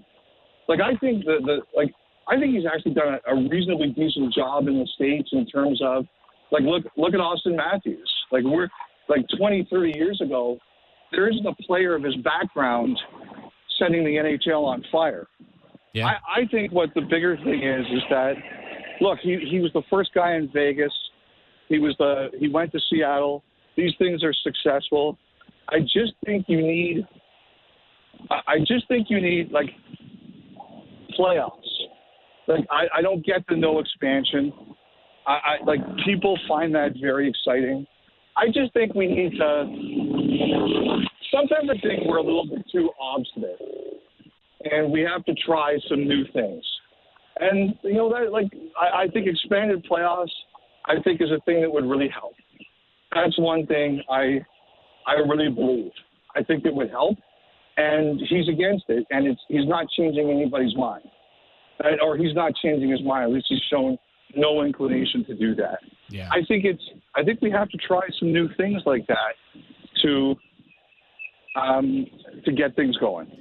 like, 0.67 0.79
I 0.81 0.95
think 0.97 1.25
that 1.25 1.39
the 1.45 1.61
like, 1.75 1.91
I 2.27 2.37
think 2.37 2.55
he's 2.55 2.65
actually 2.71 2.93
done 2.93 3.17
a, 3.25 3.33
a 3.33 3.49
reasonably 3.49 3.89
decent 3.89 4.33
job 4.33 4.67
in 4.67 4.77
the 4.77 4.87
states 4.95 5.29
in 5.31 5.45
terms 5.47 5.81
of, 5.83 6.05
like, 6.51 6.63
look 6.63 6.85
look 6.95 7.13
at 7.13 7.19
Auston 7.19 7.55
Matthews. 7.55 8.11
Like, 8.31 8.43
we're 8.43 8.69
like 9.09 9.25
20, 9.37 9.67
30 9.71 9.93
years 9.95 10.19
ago, 10.21 10.57
there 11.11 11.29
isn't 11.29 11.45
a 11.45 11.55
player 11.63 11.95
of 11.95 12.03
his 12.03 12.15
background 12.17 12.97
setting 13.79 14.03
the 14.03 14.11
NHL 14.11 14.63
on 14.65 14.83
fire. 14.91 15.27
Yeah. 15.93 16.07
I, 16.07 16.41
I 16.41 16.47
think 16.51 16.71
what 16.71 16.89
the 16.95 17.01
bigger 17.01 17.37
thing 17.37 17.63
is 17.63 17.85
is 17.87 18.03
that 18.09 18.33
look, 19.01 19.19
he 19.21 19.39
he 19.49 19.59
was 19.59 19.71
the 19.73 19.83
first 19.89 20.13
guy 20.13 20.35
in 20.35 20.49
Vegas. 20.53 20.93
He 21.69 21.79
was 21.79 21.95
the 21.97 22.29
he 22.39 22.49
went 22.49 22.71
to 22.73 22.79
Seattle. 22.89 23.43
These 23.75 23.93
things 23.97 24.23
are 24.23 24.33
successful. 24.33 25.17
I 25.69 25.79
just 25.81 26.13
think 26.25 26.45
you 26.47 26.61
need 26.61 27.07
I 28.29 28.35
I 28.47 28.59
just 28.59 28.87
think 28.87 29.07
you 29.09 29.21
need 29.21 29.51
like 29.51 29.69
playoffs. 31.17 31.51
Like 32.47 32.65
I, 32.69 32.99
I 32.99 33.01
don't 33.01 33.25
get 33.25 33.41
the 33.49 33.55
no 33.55 33.79
expansion. 33.79 34.53
I, 35.27 35.31
I 35.31 35.63
like 35.65 35.81
people 36.05 36.39
find 36.47 36.73
that 36.75 36.93
very 36.99 37.29
exciting. 37.29 37.85
I 38.37 38.47
just 38.47 38.73
think 38.73 38.95
we 38.95 39.07
need 39.07 39.31
to 39.37 41.03
sometimes 41.31 41.69
I 41.69 41.77
think 41.81 42.05
we're 42.05 42.17
a 42.17 42.23
little 42.23 42.47
bit 42.47 42.65
too 42.71 42.89
obstinate 42.99 43.59
and 44.71 44.91
we 44.91 45.01
have 45.01 45.25
to 45.25 45.33
try 45.45 45.77
some 45.89 46.07
new 46.07 46.23
things. 46.33 46.63
And 47.39 47.75
you 47.83 47.93
know 47.95 48.09
that 48.09 48.31
like 48.31 48.47
I, 48.79 49.03
I 49.03 49.07
think 49.09 49.27
expanded 49.27 49.85
playoffs 49.89 50.31
I 50.85 51.01
think 51.03 51.21
is 51.21 51.29
a 51.31 51.41
thing 51.45 51.61
that 51.61 51.71
would 51.71 51.85
really 51.85 52.09
help. 52.09 52.33
That's 53.13 53.37
one 53.37 53.65
thing 53.67 54.01
I 54.09 54.39
I 55.05 55.13
really 55.27 55.49
believe. 55.49 55.91
I 56.35 56.43
think 56.43 56.65
it 56.65 56.73
would 56.73 56.89
help. 56.89 57.17
And 57.77 58.19
he's 58.29 58.47
against 58.47 58.85
it 58.87 59.05
and 59.11 59.27
it's 59.27 59.41
he's 59.49 59.67
not 59.67 59.87
changing 59.97 60.29
anybody's 60.29 60.75
mind. 60.75 61.03
And- 61.79 62.01
Or 62.01 62.17
he's 62.17 62.33
not 62.33 62.53
changing 62.63 62.89
his 62.89 63.03
mind. 63.03 63.25
At 63.25 63.31
least 63.31 63.47
he's 63.49 63.61
shown 63.69 63.97
no 64.35 64.63
inclination 64.63 65.25
to 65.25 65.35
do 65.35 65.55
that. 65.55 65.79
Yeah. 66.09 66.29
I 66.31 66.43
think 66.47 66.65
it's 66.65 66.81
I 67.15 67.23
think 67.23 67.41
we 67.41 67.51
have 67.51 67.69
to 67.69 67.77
try 67.77 68.01
some 68.19 68.31
new 68.31 68.49
things 68.55 68.81
like 68.85 69.05
that 69.07 69.35
to 70.03 70.35
um, 71.55 72.05
to 72.45 72.51
get 72.51 72.75
things 72.75 72.95
going. 72.97 73.31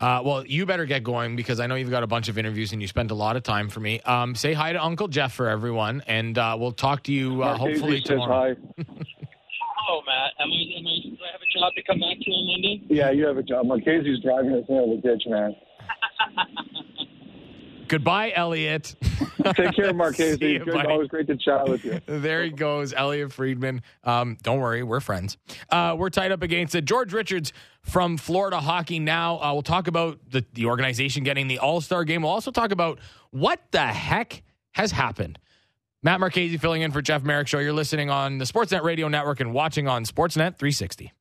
Uh, 0.00 0.20
well, 0.24 0.44
you 0.44 0.66
better 0.66 0.84
get 0.84 1.04
going 1.04 1.36
because 1.36 1.60
I 1.60 1.68
know 1.68 1.76
you've 1.76 1.90
got 1.90 2.02
a 2.02 2.08
bunch 2.08 2.28
of 2.28 2.36
interviews 2.36 2.72
and 2.72 2.82
you 2.82 2.88
spent 2.88 3.12
a 3.12 3.14
lot 3.14 3.36
of 3.36 3.44
time 3.44 3.68
for 3.68 3.78
me. 3.78 4.00
Um, 4.00 4.34
say 4.34 4.52
hi 4.52 4.72
to 4.72 4.82
Uncle 4.82 5.06
Jeff 5.06 5.32
for 5.32 5.48
everyone, 5.48 6.02
and 6.08 6.36
uh, 6.36 6.56
we'll 6.58 6.72
talk 6.72 7.04
to 7.04 7.12
you 7.12 7.44
uh, 7.44 7.56
Marchese 7.56 7.72
hopefully 7.72 7.96
says 7.98 8.08
tomorrow. 8.08 8.56
hi. 8.56 8.84
Hello, 9.86 10.02
Matt. 10.06 10.32
Am 10.40 10.50
I, 10.50 10.78
am 10.78 10.86
I, 10.86 10.94
do 11.04 11.16
I 11.22 11.32
have 11.32 11.40
a 11.40 11.58
job 11.58 11.72
to 11.74 11.82
come 11.82 12.00
back 12.00 12.16
to 12.20 12.30
on 12.30 12.46
Monday? 12.46 12.82
Yeah, 12.88 13.10
you 13.10 13.26
have 13.26 13.36
a 13.36 13.42
job. 13.42 13.66
Marchese's 13.66 14.20
driving 14.24 14.54
us 14.54 14.64
into 14.68 14.96
the 14.96 15.02
ditch, 15.02 15.22
man. 15.26 15.54
Goodbye, 17.92 18.32
Elliotte. 18.34 18.94
Take 19.54 19.76
care. 19.76 20.12
See 20.14 20.52
you. 20.54 20.64
Always 20.88 21.08
great 21.08 21.26
to 21.26 21.36
chat 21.36 21.68
with 21.68 21.84
you. 21.84 22.00
there 22.06 22.42
he 22.42 22.48
goes, 22.48 22.94
Elliotte 22.94 23.34
Friedman. 23.34 23.82
Um, 24.02 24.38
don't 24.42 24.60
worry, 24.60 24.82
we're 24.82 25.00
friends. 25.00 25.36
Uh, 25.68 25.94
we're 25.98 26.08
tied 26.08 26.32
up 26.32 26.40
against 26.40 26.74
it. 26.74 26.86
George 26.86 27.12
Richards 27.12 27.52
from 27.82 28.16
Florida 28.16 28.60
Hockey 28.60 28.98
Now. 28.98 29.38
Uh, 29.42 29.52
we'll 29.52 29.60
talk 29.60 29.88
about 29.88 30.20
the, 30.30 30.42
the 30.54 30.64
organization 30.64 31.22
getting 31.22 31.48
the 31.48 31.58
All 31.58 31.82
Star 31.82 32.04
game. 32.04 32.22
We'll 32.22 32.32
also 32.32 32.50
talk 32.50 32.72
about 32.72 32.98
what 33.30 33.60
the 33.72 33.86
heck 33.86 34.42
has 34.70 34.90
happened. 34.90 35.38
Matt 36.02 36.18
Marchese 36.18 36.56
filling 36.56 36.80
in 36.80 36.92
for 36.92 37.02
Jeff 37.02 37.22
Marek 37.24 37.46
Show. 37.46 37.58
You're 37.58 37.74
listening 37.74 38.08
on 38.08 38.38
the 38.38 38.46
Sportsnet 38.46 38.84
Radio 38.84 39.08
Network 39.08 39.40
and 39.40 39.52
watching 39.52 39.86
on 39.86 40.04
Sportsnet 40.06 40.56
360. 40.56 41.12